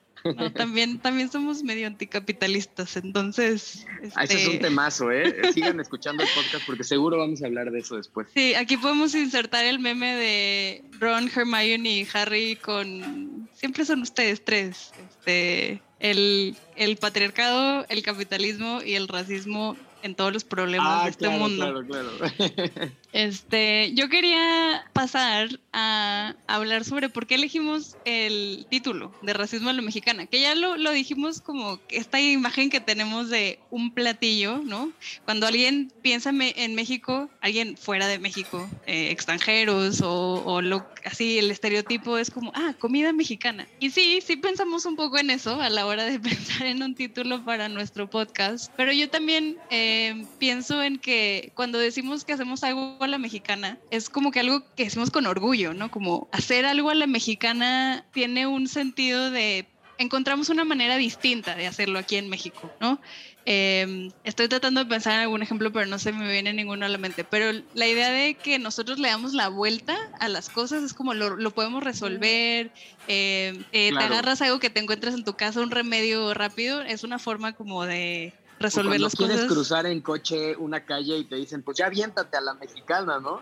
también, 0.54 1.00
también 1.00 1.32
somos 1.32 1.64
medio 1.64 1.88
anticapitalistas, 1.88 2.98
entonces... 2.98 3.86
Ah, 4.16 4.24
ese 4.24 4.42
es 4.42 4.48
un 4.48 4.54
este, 4.54 4.68
temazo, 4.68 5.12
¿eh? 5.12 5.52
Sigan 5.54 5.80
escuchando 5.80 6.24
el 6.24 6.30
podcast 6.30 6.66
porque 6.66 6.84
seguro 6.84 7.18
vamos 7.18 7.42
a 7.42 7.46
hablar 7.46 7.72
de 7.72 7.80
eso 7.80 7.98
después. 7.98 8.28
Sí, 8.34 8.54
aquí 8.56 8.78
podemos 8.78 9.16
insertar 9.16 9.66
el 9.66 9.80
meme 9.80 10.16
de 10.16 10.84
Ron, 11.00 11.30
Hermione 11.34 11.90
y 11.90 12.08
Harry 12.14 12.56
con... 12.58 13.50
Siempre 13.54 13.86
son 13.86 14.02
ustedes 14.02 14.44
tres. 14.44 14.92
Este, 15.10 15.82
el, 16.00 16.56
el 16.76 16.98
patriarcado, 16.98 17.86
el 17.90 18.04
capitalismo 18.04 18.82
y 18.84 18.96
el 18.96 19.08
racismo 19.08 19.76
en 20.04 20.16
todos 20.16 20.34
los 20.34 20.44
problemas 20.44 21.02
ah, 21.02 21.04
de 21.06 21.10
este 21.12 21.30
mundo. 21.30 21.86
Claro, 21.86 21.86
claro. 21.86 22.92
Este, 23.14 23.94
yo 23.94 24.10
quería 24.10 24.86
pasar 24.94 25.60
a 25.74 26.36
hablar 26.48 26.84
sobre 26.84 27.10
por 27.10 27.28
qué 27.28 27.36
elegimos 27.36 27.98
el 28.06 28.66
título 28.70 29.14
de 29.22 29.34
Racismo 29.34 29.70
a 29.70 29.74
la 29.74 29.82
Mexicana, 29.82 30.26
que 30.26 30.42
ya 30.42 30.56
lo, 30.56 30.78
lo 30.78 30.92
dijimos 30.92 31.42
como 31.42 31.80
esta 31.90 32.20
imagen 32.20 32.70
que 32.70 32.80
tenemos 32.80 33.30
de 33.30 33.60
un 33.70 33.92
platillo, 33.92 34.58
¿no? 34.58 34.92
Cuando 35.26 35.48
alguien 35.48 35.92
piensa 36.02 36.32
en 36.32 36.76
México, 36.76 37.30
alguien 37.42 37.78
fuera 37.78 38.08
de 38.08 38.20
México, 38.20 38.70
eh, 38.86 39.12
extranjeros 39.12 40.02
o, 40.04 40.62
así 41.06 41.38
el 41.38 41.52
estereotipo 41.52 42.18
es 42.18 42.30
como, 42.32 42.52
ah, 42.56 42.74
comida 42.78 43.14
mexicana. 43.14 43.68
Y 43.80 43.92
sí, 43.92 44.20
sí 44.26 44.36
pensamos 44.36 44.86
un 44.86 44.96
poco 44.96 45.18
en 45.18 45.30
eso 45.30 45.62
a 45.62 45.70
la 45.70 45.86
hora 45.86 46.06
de 46.06 46.20
pensar 46.20 46.68
en 46.68 46.84
un 46.84 46.96
título 46.96 47.44
para 47.46 47.70
nuestro 47.70 48.10
podcast, 48.10 48.72
pero 48.76 48.92
yo 48.92 49.10
también 49.10 49.58
eh, 49.70 50.26
pienso 50.40 50.82
en 50.82 50.98
que 50.98 51.52
cuando 51.56 51.78
decimos 51.78 52.26
que 52.26 52.34
hacemos 52.34 52.64
algo 52.64 52.97
la 53.06 53.20
mexicana 53.20 53.78
es 53.92 54.10
como 54.10 54.32
que 54.32 54.40
algo 54.40 54.64
que 54.76 54.86
decimos 54.86 55.12
con 55.12 55.28
orgullo, 55.28 55.74
¿no? 55.74 55.92
Como 55.92 56.28
hacer 56.32 56.66
algo 56.66 56.90
a 56.90 56.96
la 56.96 57.06
mexicana 57.06 58.06
tiene 58.12 58.48
un 58.48 58.68
sentido 58.68 59.30
de 59.30 59.68
encontramos 59.98 60.50
una 60.50 60.66
manera 60.66 60.98
distinta 60.98 61.56
de 61.56 61.68
hacerlo 61.68 62.00
aquí 62.00 62.16
en 62.16 62.30
México, 62.30 62.72
¿no? 62.80 63.00
Em, 63.46 64.12
estoy 64.26 64.50
tratando 64.50 64.84
de 64.84 64.90
pensar 64.90 65.14
en 65.14 65.20
algún 65.22 65.42
ejemplo, 65.42 65.72
pero 65.72 65.86
no 65.86 66.00
se 66.00 66.12
me 66.12 66.30
viene 66.30 66.52
ninguno 66.52 66.86
a 66.86 66.90
la 66.90 66.98
mente. 66.98 67.24
Pero 67.24 67.64
la 67.74 67.88
idea 67.88 68.12
de 68.12 68.34
que 68.36 68.60
nosotros 68.60 69.00
le 69.00 69.08
damos 69.08 69.34
la 69.34 69.48
vuelta 69.48 69.96
a 70.20 70.28
las 70.28 70.50
cosas 70.50 70.84
es 70.84 70.94
como 70.94 71.14
lo, 71.14 71.52
podemos 71.52 71.84
resolver. 71.84 72.72
Em, 73.08 73.64
eh, 73.72 73.92
Te 73.98 74.04
agarras 74.04 74.42
algo 74.42 74.60
que 74.60 74.70
te 74.70 74.82
encuentras 74.82 75.14
en 75.14 75.24
tu 75.24 75.36
casa, 75.36 75.62
un 75.62 75.72
remedio 75.72 76.34
rápido, 76.34 76.82
es 76.82 77.04
una 77.04 77.20
forma 77.20 77.54
como 77.54 77.86
de 77.86 78.34
resolver 78.60 79.00
las 79.00 79.16
cosas. 79.16 79.32
quieres 79.32 79.52
cruzar 79.52 79.86
en 79.86 80.02
coche 80.02 80.56
una 80.56 80.86
calle 80.86 81.18
y 81.18 81.24
te 81.26 81.36
dicen, 81.36 81.64
pues 81.64 81.78
ya 81.78 81.88
aviéntate 81.88 82.38
a 82.38 82.42
la 82.42 82.54
mexicana, 82.54 83.20
¿no? 83.20 83.42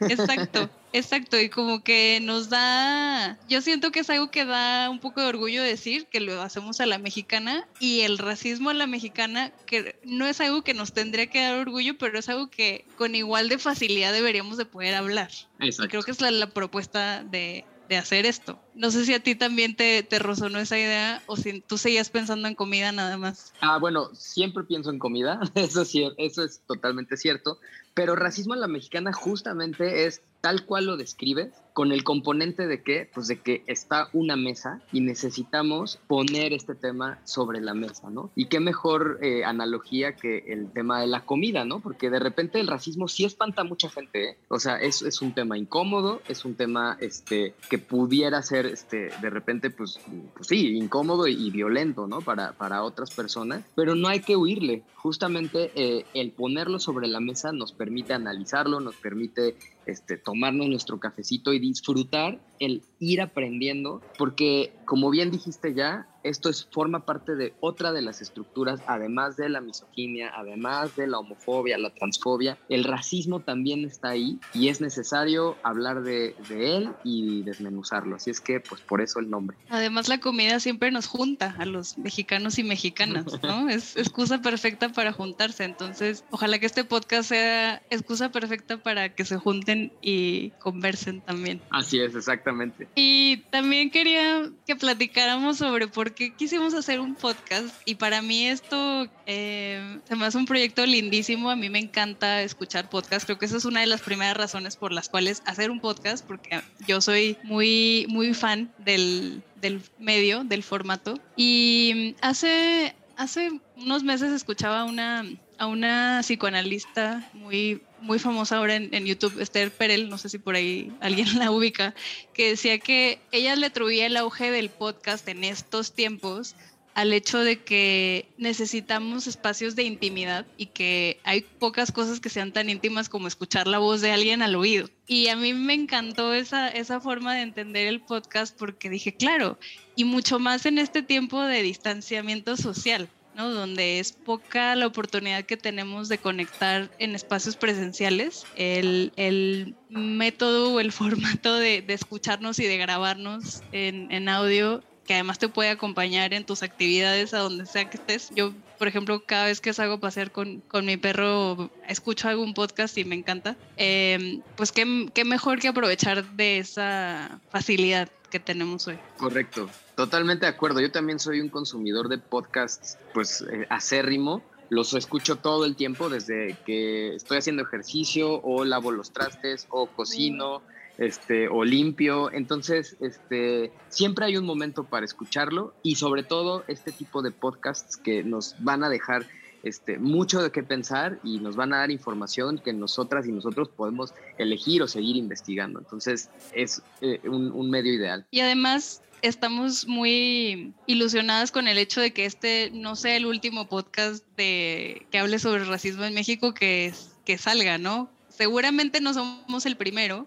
Exacto, 0.00 0.68
exacto. 0.92 1.40
Y 1.40 1.48
como 1.48 1.82
que 1.82 2.20
nos 2.22 2.48
da, 2.48 3.38
yo 3.48 3.60
siento 3.60 3.92
que 3.92 4.00
es 4.00 4.10
algo 4.10 4.30
que 4.30 4.44
da 4.44 4.90
un 4.90 4.98
poco 4.98 5.20
de 5.20 5.28
orgullo 5.28 5.62
decir 5.62 6.06
que 6.06 6.20
lo 6.20 6.42
hacemos 6.42 6.80
a 6.80 6.86
la 6.86 6.98
mexicana 6.98 7.66
y 7.78 8.00
el 8.00 8.18
racismo 8.18 8.70
a 8.70 8.74
la 8.74 8.86
mexicana, 8.86 9.52
que 9.66 9.98
no 10.04 10.26
es 10.26 10.40
algo 10.40 10.62
que 10.62 10.74
nos 10.74 10.92
tendría 10.92 11.28
que 11.28 11.42
dar 11.42 11.54
orgullo, 11.56 11.96
pero 11.98 12.18
es 12.18 12.28
algo 12.28 12.48
que 12.48 12.84
con 12.96 13.14
igual 13.14 13.48
de 13.48 13.58
facilidad 13.58 14.12
deberíamos 14.12 14.56
de 14.56 14.66
poder 14.66 14.94
hablar. 14.94 15.30
Y 15.60 15.70
creo 15.88 16.02
que 16.02 16.10
es 16.10 16.20
la, 16.20 16.46
propuesta 16.50 17.22
de, 17.24 17.64
hacer 17.94 18.26
esto. 18.26 18.58
No 18.74 18.90
sé 18.90 19.04
si 19.04 19.14
a 19.14 19.22
ti 19.22 19.34
también 19.36 19.76
te, 19.76 20.02
te 20.02 20.18
resonó 20.18 20.58
esa 20.58 20.78
idea 20.78 21.22
o 21.26 21.36
si 21.36 21.60
tú 21.60 21.78
seguías 21.78 22.10
pensando 22.10 22.48
en 22.48 22.54
comida 22.54 22.90
nada 22.90 23.16
más. 23.16 23.52
Ah, 23.60 23.78
bueno, 23.78 24.12
siempre 24.14 24.64
pienso 24.64 24.90
en 24.90 24.98
comida, 24.98 25.38
eso, 25.54 25.84
sí, 25.84 26.10
eso 26.16 26.42
es 26.42 26.62
totalmente 26.66 27.16
cierto, 27.16 27.58
pero 27.94 28.16
racismo 28.16 28.54
a 28.54 28.56
la 28.56 28.66
mexicana 28.66 29.12
justamente 29.12 30.06
es 30.06 30.22
tal 30.46 30.64
cual 30.64 30.86
lo 30.86 30.96
describes, 30.96 31.50
con 31.72 31.92
el 31.92 32.04
componente 32.04 32.66
de 32.66 32.82
que, 32.82 33.10
pues 33.12 33.26
de 33.26 33.40
que 33.40 33.62
está 33.66 34.08
una 34.14 34.34
mesa 34.34 34.80
y 34.92 35.02
necesitamos 35.02 35.98
poner 36.06 36.54
este 36.54 36.74
tema 36.74 37.18
sobre 37.24 37.60
la 37.60 37.74
mesa, 37.74 38.08
¿no? 38.08 38.30
Y 38.34 38.46
qué 38.46 38.60
mejor 38.60 39.18
eh, 39.20 39.44
analogía 39.44 40.14
que 40.14 40.44
el 40.46 40.72
tema 40.72 41.02
de 41.02 41.08
la 41.08 41.26
comida, 41.26 41.66
¿no? 41.66 41.80
Porque 41.80 42.08
de 42.08 42.18
repente 42.18 42.60
el 42.60 42.68
racismo 42.68 43.08
sí 43.08 43.26
espanta 43.26 43.60
a 43.60 43.64
mucha 43.64 43.90
gente, 43.90 44.24
¿eh? 44.24 44.38
O 44.48 44.58
sea, 44.58 44.76
es, 44.76 45.02
es 45.02 45.20
un 45.20 45.34
tema 45.34 45.58
incómodo, 45.58 46.22
es 46.28 46.46
un 46.46 46.54
tema 46.54 46.96
este, 47.00 47.54
que 47.68 47.78
pudiera 47.78 48.40
ser, 48.40 48.64
este, 48.64 49.10
de 49.20 49.28
repente, 49.28 49.68
pues, 49.68 50.00
pues 50.34 50.46
sí, 50.46 50.78
incómodo 50.78 51.26
y, 51.26 51.50
violento, 51.50 52.06
¿no? 52.06 52.22
Para, 52.22 52.52
para 52.52 52.84
otras 52.84 53.10
personas, 53.10 53.64
pero 53.74 53.96
no 53.96 54.08
hay 54.08 54.20
que 54.20 54.36
huirle. 54.36 54.84
Justamente 54.94 55.72
eh, 55.74 56.06
el 56.14 56.30
ponerlo 56.30 56.78
sobre 56.78 57.06
la 57.06 57.20
mesa 57.20 57.52
nos 57.52 57.72
permite 57.72 58.14
analizarlo, 58.14 58.80
nos 58.80 58.94
permite 58.94 59.56
este, 59.86 60.16
tomarnos 60.16 60.68
nuestro 60.68 60.98
cafecito 60.98 61.52
y 61.52 61.58
disfrutar 61.58 62.40
el 62.58 62.82
ir 62.98 63.20
aprendiendo, 63.20 64.02
porque 64.18 64.72
como 64.84 65.10
bien 65.10 65.30
dijiste 65.30 65.74
ya, 65.74 66.06
esto 66.22 66.48
es, 66.48 66.66
forma 66.72 67.04
parte 67.04 67.36
de 67.36 67.54
otra 67.60 67.92
de 67.92 68.02
las 68.02 68.20
estructuras, 68.20 68.80
además 68.86 69.36
de 69.36 69.48
la 69.48 69.60
misoginia, 69.60 70.32
además 70.34 70.96
de 70.96 71.06
la 71.06 71.18
homofobia, 71.18 71.78
la 71.78 71.90
transfobia, 71.90 72.58
el 72.68 72.84
racismo 72.84 73.40
también 73.40 73.84
está 73.84 74.10
ahí 74.10 74.38
y 74.52 74.68
es 74.68 74.80
necesario 74.80 75.56
hablar 75.62 76.02
de, 76.02 76.34
de 76.48 76.76
él 76.76 76.90
y 77.04 77.42
desmenuzarlo. 77.42 78.16
Así 78.16 78.30
es 78.30 78.40
que, 78.40 78.60
pues 78.60 78.80
por 78.80 79.00
eso 79.00 79.20
el 79.20 79.30
nombre. 79.30 79.56
Además, 79.68 80.08
la 80.08 80.18
comida 80.18 80.58
siempre 80.58 80.90
nos 80.90 81.06
junta 81.06 81.54
a 81.58 81.64
los 81.64 81.96
mexicanos 81.98 82.58
y 82.58 82.64
mexicanas, 82.64 83.40
¿no? 83.42 83.68
es 83.68 83.96
excusa 83.96 84.42
perfecta 84.42 84.88
para 84.88 85.12
juntarse. 85.12 85.64
Entonces, 85.64 86.24
ojalá 86.30 86.58
que 86.58 86.66
este 86.66 86.84
podcast 86.84 87.28
sea 87.28 87.82
excusa 87.90 88.30
perfecta 88.32 88.78
para 88.78 89.14
que 89.14 89.24
se 89.24 89.36
junten 89.36 89.92
y 90.02 90.50
conversen 90.58 91.20
también. 91.20 91.60
Así 91.70 92.00
es, 92.00 92.14
exactamente. 92.14 92.85
Y 92.94 93.38
también 93.50 93.90
quería 93.90 94.50
que 94.66 94.76
platicáramos 94.76 95.58
sobre 95.58 95.88
por 95.88 96.14
qué 96.14 96.34
quisimos 96.34 96.74
hacer 96.74 97.00
un 97.00 97.14
podcast 97.14 97.74
y 97.84 97.96
para 97.96 98.22
mí 98.22 98.46
esto 98.46 99.06
eh, 99.26 99.98
se 100.08 100.16
me 100.16 100.26
hace 100.26 100.38
un 100.38 100.46
proyecto 100.46 100.86
lindísimo. 100.86 101.50
A 101.50 101.56
mí 101.56 101.68
me 101.68 101.78
encanta 101.78 102.42
escuchar 102.42 102.88
podcast. 102.88 103.24
Creo 103.26 103.38
que 103.38 103.46
esa 103.46 103.56
es 103.56 103.64
una 103.64 103.80
de 103.80 103.86
las 103.86 104.00
primeras 104.00 104.36
razones 104.36 104.76
por 104.76 104.92
las 104.92 105.08
cuales 105.08 105.42
hacer 105.46 105.70
un 105.70 105.80
podcast, 105.80 106.24
porque 106.26 106.62
yo 106.86 107.00
soy 107.00 107.36
muy, 107.42 108.06
muy 108.08 108.34
fan 108.34 108.72
del, 108.78 109.42
del 109.60 109.82
medio, 109.98 110.44
del 110.44 110.62
formato. 110.62 111.18
Y 111.36 112.14
hace, 112.20 112.94
hace 113.16 113.50
unos 113.76 114.02
meses 114.02 114.32
escuchaba 114.32 114.84
una, 114.84 115.24
a 115.58 115.66
una 115.66 116.20
psicoanalista 116.22 117.28
muy 117.34 117.82
muy 118.00 118.18
famosa 118.18 118.58
ahora 118.58 118.76
en, 118.76 119.06
YouTube, 119.06 119.40
Esther 119.40 119.70
Perel, 119.70 120.08
no 120.08 120.18
sé 120.18 120.28
si 120.28 120.38
por 120.38 120.54
ahí 120.54 120.92
alguien 121.00 121.26
la 121.38 121.50
ubica, 121.50 121.94
que 122.32 122.50
decía 122.50 122.78
que 122.78 123.20
ella 123.32 123.56
le 123.56 123.66
atribuía 123.66 124.06
el 124.06 124.16
auge 124.16 124.50
del 124.50 124.70
podcast 124.70 125.26
en 125.28 125.44
estos 125.44 125.92
tiempos 125.92 126.54
al 126.94 127.12
hecho 127.12 127.40
de 127.40 127.62
que 127.62 128.26
necesitamos 128.38 129.26
espacios 129.26 129.76
de 129.76 129.82
intimidad 129.82 130.46
y 130.56 130.66
que 130.66 131.20
hay 131.24 131.42
pocas 131.42 131.92
cosas 131.92 132.20
que 132.20 132.30
sean 132.30 132.52
tan 132.52 132.70
íntimas 132.70 133.10
como 133.10 133.28
escuchar 133.28 133.66
la 133.66 133.76
voz 133.76 134.00
de 134.00 134.12
alguien 134.12 134.40
al 134.40 134.54
oído. 134.54 134.88
Y 135.06 135.28
a 135.28 135.36
mí 135.36 135.52
me 135.52 135.74
encantó 135.74 136.32
esa, 136.32 136.68
esa 136.68 136.98
forma 136.98 137.34
de 137.34 137.42
entender 137.42 137.86
el 137.86 138.00
podcast 138.00 138.56
porque 138.58 138.88
dije, 138.88 139.14
claro, 139.14 139.58
y 139.94 140.04
mucho 140.04 140.38
más 140.38 140.64
en 140.64 140.78
este 140.78 141.02
tiempo 141.02 141.42
de 141.42 141.62
distanciamiento 141.62 142.56
social 142.56 143.10
donde 143.44 143.98
es 143.98 144.12
poca 144.12 144.74
la 144.74 144.86
oportunidad 144.86 145.44
que 145.44 145.56
tenemos 145.56 146.08
de 146.08 146.18
conectar 146.18 146.90
en 146.98 147.14
espacios 147.14 147.56
presenciales, 147.56 148.46
el, 148.56 149.74
método 149.88 150.74
o 150.74 150.80
el 150.80 150.92
formato 150.92 151.54
de, 151.54 151.84
escucharnos 151.88 152.58
y 152.58 152.64
de 152.66 152.78
grabarnos 152.78 153.62
en, 153.72 154.28
audio 154.28 154.82
que 155.06 155.14
además 155.14 155.38
te 155.38 155.48
puede 155.48 155.70
acompañar 155.70 156.34
en 156.34 156.44
tus 156.44 156.64
actividades 156.64 157.32
a 157.32 157.38
donde 157.38 157.64
sea 157.66 157.88
que 157.88 157.96
estés. 157.96 158.30
Yo, 158.34 158.52
por 158.76 158.88
ejemplo, 158.88 159.24
cada 159.24 159.44
vez 159.44 159.60
que 159.60 159.72
salgo 159.72 159.94
a 159.94 160.00
pasear 160.00 160.32
con, 160.32 160.64
mi 160.82 160.96
perro, 160.96 161.70
escucho 161.86 162.28
algún 162.28 162.54
podcast 162.54 162.98
y 162.98 163.04
me 163.04 163.14
encanta. 163.14 163.56
Em, 163.76 164.42
pues 164.56 164.72
qué, 164.72 165.08
qué 165.14 165.24
mejor 165.24 165.60
que 165.60 165.68
aprovechar 165.68 166.28
de 166.32 166.58
esa 166.58 167.40
facilidad 167.50 168.08
que 168.30 168.40
tenemos 168.40 168.88
hoy. 168.88 168.98
Correcto, 169.16 169.70
totalmente 169.96 170.46
de 170.46 170.52
acuerdo. 170.52 170.80
Yo 170.80 170.92
también 170.92 171.18
soy 171.18 171.40
un 171.40 171.48
consumidor 171.48 172.08
de 172.08 172.18
podcasts, 172.18 172.98
pues 173.12 173.42
eh, 173.42 173.66
acérrimo. 173.70 174.42
Los 174.68 174.94
escucho 174.94 175.36
todo 175.36 175.64
el 175.64 175.74
tiempo 175.74 176.08
desde 176.08 176.56
que 176.64 177.14
estoy 177.14 177.38
haciendo 177.38 177.62
ejercicio 177.62 178.40
o 178.42 178.64
lavo 178.64 178.90
los 178.90 179.12
trastes 179.12 179.66
o 179.70 179.86
cocino 179.86 180.62
este, 180.98 181.48
o 181.48 181.64
limpio. 181.64 182.32
Entonces, 182.32 182.96
este, 183.00 183.72
siempre 183.88 184.26
hay 184.26 184.36
un 184.36 184.44
momento 184.44 184.84
para 184.84 185.04
escucharlo 185.04 185.74
y 185.82 185.96
sobre 185.96 186.22
todo 186.22 186.64
este 186.68 186.92
tipo 186.92 187.22
de 187.22 187.30
podcasts 187.30 187.96
que 187.96 188.22
nos 188.22 188.56
van 188.58 188.84
a 188.84 188.88
dejar 188.88 189.26
este, 189.62 189.98
mucho 189.98 190.42
de 190.42 190.52
qué 190.52 190.62
pensar 190.62 191.18
y 191.24 191.40
nos 191.40 191.56
van 191.56 191.72
a 191.72 191.78
dar 191.78 191.90
información 191.90 192.58
que 192.58 192.72
nosotras 192.72 193.26
y 193.26 193.32
nosotros 193.32 193.68
podemos 193.68 194.14
elegir 194.38 194.82
o 194.82 194.86
seguir 194.86 195.16
investigando. 195.16 195.80
Entonces 195.80 196.30
es 196.52 196.82
eh, 197.00 197.20
un, 197.24 197.68
medio 197.68 197.92
ideal. 197.92 198.26
Y 198.30 198.40
además 198.40 199.02
estamos 199.22 199.86
muy 199.86 200.72
ilusionadas 200.86 201.50
con 201.50 201.68
el 201.68 201.78
hecho 201.78 202.00
de 202.00 202.12
que 202.12 202.24
este 202.24 202.70
no 202.72 202.96
sea 202.96 203.16
el 203.16 203.26
último 203.26 203.68
podcast 203.68 204.24
de, 204.36 205.06
que 205.10 205.18
hable 205.18 205.38
sobre 205.38 205.64
racismo 205.64 206.04
en 206.04 206.14
México 206.14 206.54
que, 206.54 206.92
salga, 207.38 207.78
¿no? 207.78 208.10
Seguramente 208.28 209.00
no 209.00 209.14
somos 209.14 209.66
el 209.66 209.76
primero. 209.76 210.26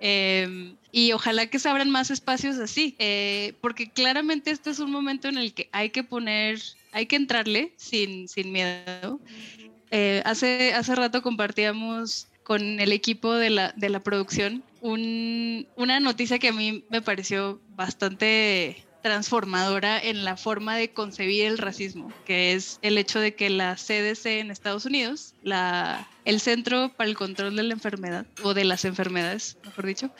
Em, 0.00 0.76
y 0.92 1.12
ojalá 1.12 1.46
que 1.46 1.58
se 1.58 1.68
abran 1.70 1.90
más 1.90 2.10
espacios 2.10 2.58
así, 2.58 2.94
eh, 2.98 3.54
porque 3.62 3.90
claramente 3.90 4.50
este 4.50 4.70
es 4.70 4.78
un 4.78 4.90
momento 4.90 5.28
en 5.28 5.38
el 5.38 5.54
que 5.54 5.70
hay 5.72 5.88
que 5.88 6.04
poner 6.04 6.60
hay 6.96 7.04
que 7.04 7.16
entrarle 7.16 7.74
sin, 7.76 8.26
sin 8.26 8.52
miedo. 8.52 9.20
Eh, 9.90 10.22
hace, 10.24 10.72
hace 10.72 10.94
rato 10.94 11.20
compartíamos 11.20 12.26
con 12.42 12.80
el 12.80 12.90
equipo 12.90 13.34
de 13.34 13.50
la, 13.50 13.74
de 13.76 13.90
la 13.90 14.02
producción 14.02 14.62
una 14.92 16.00
noticia 16.00 16.38
que 16.38 16.48
a 16.48 16.52
mí 16.52 16.84
me 16.90 17.02
pareció 17.02 17.60
bastante 17.70 18.84
transformadora 19.02 20.00
en 20.02 20.24
la 20.24 20.36
forma 20.36 20.76
de 20.76 20.90
concebir 20.90 21.44
el 21.44 21.58
racismo, 21.58 22.12
que 22.24 22.54
es 22.54 22.80
el 22.82 22.98
hecho 22.98 23.20
de 23.20 23.36
que 23.36 23.50
la 23.50 23.76
CDC 23.76 24.26
en 24.26 24.50
Estados 24.50 24.84
Unidos, 24.84 25.34
el 26.24 26.40
Centro 26.40 26.92
para 26.96 27.08
el 27.08 27.16
Control 27.16 27.54
de 27.54 27.62
la 27.62 27.74
Enfermedad, 27.74 28.26
o 28.42 28.52
de 28.52 28.64
las 28.64 28.84
enfermedades, 28.84 29.58
mejor 29.64 29.86
dicho, 29.86 30.10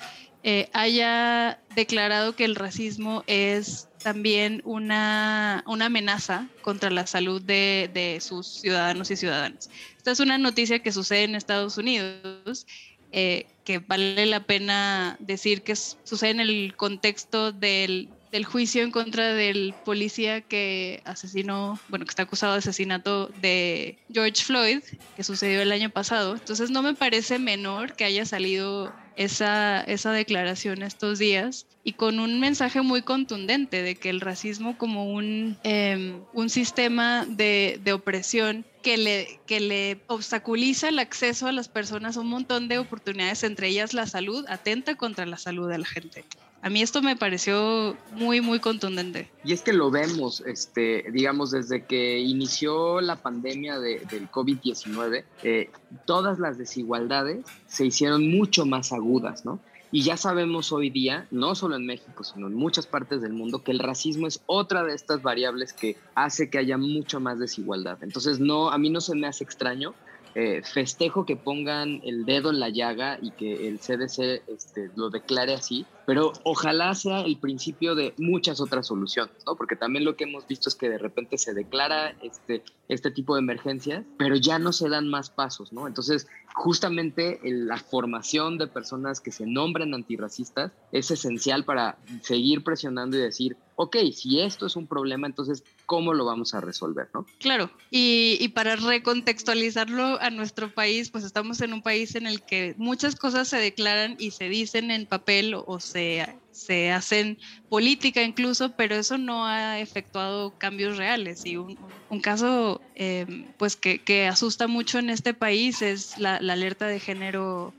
eh, 0.44 0.70
haya 0.72 1.58
declarado 1.74 2.36
que 2.36 2.44
el 2.44 2.54
racismo 2.54 3.24
es 3.26 3.88
también 4.00 4.62
una, 4.64 5.64
una 5.66 5.86
amenaza 5.86 6.46
contra 6.62 6.90
la 6.90 7.08
salud 7.08 7.42
de, 7.42 8.18
sus 8.20 8.46
ciudadanos 8.60 9.10
y 9.10 9.16
ciudadanas. 9.16 9.68
Esta 9.96 10.12
es 10.12 10.20
una 10.20 10.38
noticia 10.38 10.78
que 10.78 10.92
sucede 10.92 11.24
en 11.24 11.34
Estados 11.34 11.76
Unidos, 11.76 12.68
eh, 13.12 13.46
que 13.64 13.78
vale 13.80 14.26
la 14.26 14.44
pena 14.44 15.16
decir 15.18 15.62
que 15.62 15.74
sucede 15.76 16.30
en 16.30 16.40
el 16.40 16.74
contexto 16.76 17.52
del, 17.52 18.08
juicio 18.44 18.82
en 18.82 18.90
contra 18.90 19.32
del 19.32 19.74
policía 19.84 20.42
que 20.42 21.00
asesinó, 21.04 21.80
bueno, 21.88 22.04
que 22.04 22.10
está 22.10 22.24
acusado 22.24 22.52
de 22.52 22.58
asesinato 22.58 23.28
de 23.40 23.98
George 24.12 24.44
Floyd, 24.44 24.80
que 25.16 25.24
sucedió 25.24 25.62
el 25.62 25.72
año 25.72 25.90
pasado. 25.90 26.34
Entonces 26.34 26.70
no 26.70 26.82
me 26.82 26.94
parece 26.94 27.38
menor 27.38 27.94
que 27.94 28.04
haya 28.04 28.26
salido 28.26 28.92
esa, 29.16 29.80
esa 29.80 30.12
declaración 30.12 30.82
estos 30.82 31.18
días 31.18 31.66
y 31.82 31.94
con 31.94 32.20
un 32.20 32.38
mensaje 32.38 32.82
muy 32.82 33.02
contundente 33.02 33.82
de 33.82 33.96
que 33.96 34.10
el 34.10 34.20
racismo 34.20 34.76
como 34.76 35.12
un, 35.12 35.56
em, 35.62 36.20
un 36.34 36.50
sistema 36.50 37.24
de, 37.26 37.80
de 37.82 37.92
opresión 37.94 38.66
que 38.86 38.96
le, 38.96 39.40
que 39.46 39.58
le 39.58 40.00
obstaculiza 40.06 40.90
el 40.90 41.00
acceso 41.00 41.48
a 41.48 41.52
las 41.52 41.66
personas 41.66 42.16
a 42.16 42.20
un 42.20 42.28
montón 42.28 42.68
de 42.68 42.78
oportunidades, 42.78 43.42
entre 43.42 43.66
ellas 43.66 43.94
la 43.94 44.06
salud, 44.06 44.44
atenta 44.48 44.94
contra 44.94 45.26
la 45.26 45.38
salud 45.38 45.68
de 45.68 45.78
la 45.78 45.86
gente. 45.86 46.24
A 46.62 46.70
mí 46.70 46.82
esto 46.82 47.02
me 47.02 47.16
pareció 47.16 47.96
muy, 48.12 48.40
muy 48.40 48.60
contundente. 48.60 49.28
Y 49.42 49.52
es 49.52 49.62
que 49.62 49.72
lo 49.72 49.90
vemos, 49.90 50.40
este, 50.46 51.04
digamos, 51.10 51.50
desde 51.50 51.84
que 51.84 52.20
inició 52.20 53.00
la 53.00 53.16
pandemia 53.16 53.80
de, 53.80 53.98
del 54.08 54.30
COVID-19, 54.30 55.24
eh, 55.42 55.68
todas 56.04 56.38
las 56.38 56.56
desigualdades 56.56 57.44
se 57.66 57.86
hicieron 57.86 58.30
mucho 58.30 58.66
más 58.66 58.92
agudas, 58.92 59.44
¿no? 59.44 59.58
Y 59.96 60.02
ya 60.02 60.18
sabemos 60.18 60.72
hoy 60.72 60.90
día, 60.90 61.26
no 61.30 61.54
solo 61.54 61.74
en 61.74 61.86
México, 61.86 62.22
sino 62.22 62.48
en 62.48 62.54
muchas 62.54 62.86
partes 62.86 63.22
del 63.22 63.32
mundo, 63.32 63.64
que 63.64 63.70
el 63.70 63.78
racismo 63.78 64.26
es 64.26 64.42
otra 64.44 64.84
de 64.84 64.94
estas 64.94 65.22
variables 65.22 65.72
que 65.72 65.96
hace 66.14 66.50
que 66.50 66.58
haya 66.58 66.76
mucho 66.76 67.18
más 67.18 67.38
desigualdad. 67.38 67.96
Entonces, 68.02 68.38
no, 68.38 68.70
a 68.70 68.76
mí 68.76 68.90
no 68.90 69.00
se 69.00 69.14
me 69.14 69.26
hace 69.26 69.42
extraño 69.42 69.94
eh, 70.38 70.60
festejo 70.62 71.24
que 71.24 71.34
pongan 71.34 72.02
el 72.04 72.26
dedo 72.26 72.50
en 72.50 72.60
la 72.60 72.68
llaga 72.68 73.18
y 73.22 73.30
que 73.30 73.68
el 73.68 73.78
CDC 73.78 74.42
este, 74.48 74.90
lo 74.94 75.08
declare 75.08 75.54
así, 75.54 75.86
pero 76.04 76.34
ojalá 76.44 76.94
sea 76.94 77.22
el 77.22 77.38
principio 77.38 77.94
de 77.94 78.12
muchas 78.18 78.60
otras 78.60 78.86
soluciones, 78.86 79.34
¿no? 79.46 79.56
Porque 79.56 79.76
también 79.76 80.04
lo 80.04 80.14
que 80.14 80.24
hemos 80.24 80.46
visto 80.46 80.68
es 80.68 80.74
que 80.74 80.90
de 80.90 80.98
repente 80.98 81.38
se 81.38 81.54
declara 81.54 82.10
este, 82.20 82.62
este 82.88 83.10
tipo 83.10 83.34
de 83.34 83.40
emergencias, 83.40 84.04
pero 84.18 84.36
ya 84.36 84.58
no 84.58 84.74
se 84.74 84.90
dan 84.90 85.08
más 85.08 85.30
pasos, 85.30 85.72
¿no? 85.72 85.86
Entonces, 85.86 86.28
justamente 86.54 87.40
la 87.42 87.78
formación 87.78 88.58
de 88.58 88.66
personas 88.66 89.22
que 89.22 89.32
se 89.32 89.46
nombren 89.46 89.94
antirracistas 89.94 90.70
es 90.92 91.10
esencial 91.10 91.64
para 91.64 91.96
seguir 92.20 92.62
presionando 92.62 93.16
y 93.16 93.20
decir, 93.20 93.56
ok, 93.76 93.96
si 94.12 94.40
esto 94.40 94.66
es 94.66 94.76
un 94.76 94.86
problema, 94.86 95.26
entonces, 95.26 95.64
¿cómo 95.86 96.12
lo 96.12 96.24
vamos 96.24 96.52
a 96.52 96.60
resolver? 96.60 97.08
¿no? 97.14 97.26
Claro, 97.38 97.70
y, 97.90 98.48
para 98.48 98.76
recontextualizarlo 98.76 100.20
a 100.20 100.30
nuestro 100.30 100.74
país, 100.74 101.10
pues 101.10 101.24
estamos 101.24 101.60
en 101.60 101.72
un 101.72 101.82
país 101.82 102.14
en 102.16 102.26
el 102.26 102.42
que 102.42 102.74
muchas 102.76 103.16
cosas 103.16 103.48
se 103.48 103.58
declaran 103.58 104.16
y 104.18 104.32
se 104.32 104.48
dicen 104.48 104.90
en 104.90 105.06
papel 105.06 105.54
o 105.54 105.80
se, 105.80 106.36
se 106.50 106.90
hacen 106.90 107.38
política 107.68 108.22
incluso, 108.22 108.72
pero 108.76 108.96
eso 108.96 109.16
no 109.16 109.46
ha 109.46 109.80
efectuado 109.80 110.58
cambios 110.58 110.96
reales. 110.96 111.46
Y 111.46 111.56
un, 111.56 111.78
caso 112.20 112.80
eh, 112.94 113.46
pues 113.56 113.76
que, 113.76 114.26
asusta 114.26 114.66
mucho 114.66 114.98
en 114.98 115.10
este 115.10 115.34
país 115.34 115.82
es 115.82 116.18
la 116.18 116.36
alerta 116.36 116.86
de 116.86 117.00
género 117.00 117.72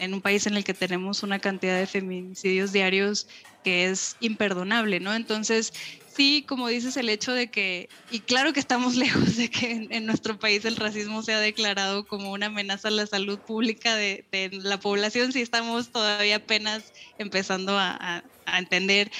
en 0.00 0.14
un 0.14 0.20
país 0.20 0.46
en 0.46 0.56
el 0.56 0.64
que 0.64 0.74
tenemos 0.74 1.22
una 1.22 1.38
cantidad 1.38 1.78
de 1.78 1.86
feminicidios 1.86 2.72
diarios 2.72 3.28
que 3.62 3.86
es 3.86 4.16
imperdonable, 4.20 4.98
¿no? 4.98 5.14
Entonces, 5.14 5.72
sí, 6.08 6.44
como 6.48 6.68
dices, 6.68 6.96
el 6.96 7.08
hecho 7.08 7.32
de 7.32 7.50
que, 7.50 7.88
y 8.10 8.20
claro 8.20 8.52
que 8.52 8.60
estamos 8.60 8.96
lejos 8.96 9.36
de 9.36 9.50
que 9.50 9.72
en, 9.72 9.92
en 9.92 10.06
nuestro 10.06 10.38
país 10.38 10.64
el 10.64 10.76
racismo 10.76 11.22
sea 11.22 11.38
declarado 11.38 12.06
como 12.06 12.32
una 12.32 12.46
amenaza 12.46 12.88
a 12.88 12.92
la 12.92 13.06
salud 13.06 13.38
pública 13.38 13.94
de, 13.94 14.24
de 14.32 14.50
la 14.52 14.80
población, 14.80 15.32
sí 15.32 15.42
estamos 15.42 15.90
todavía 15.90 16.36
apenas 16.36 16.92
empezando 17.18 17.78
a, 17.78 17.90
a, 17.90 18.24
a 18.46 18.58
entender 18.58 19.10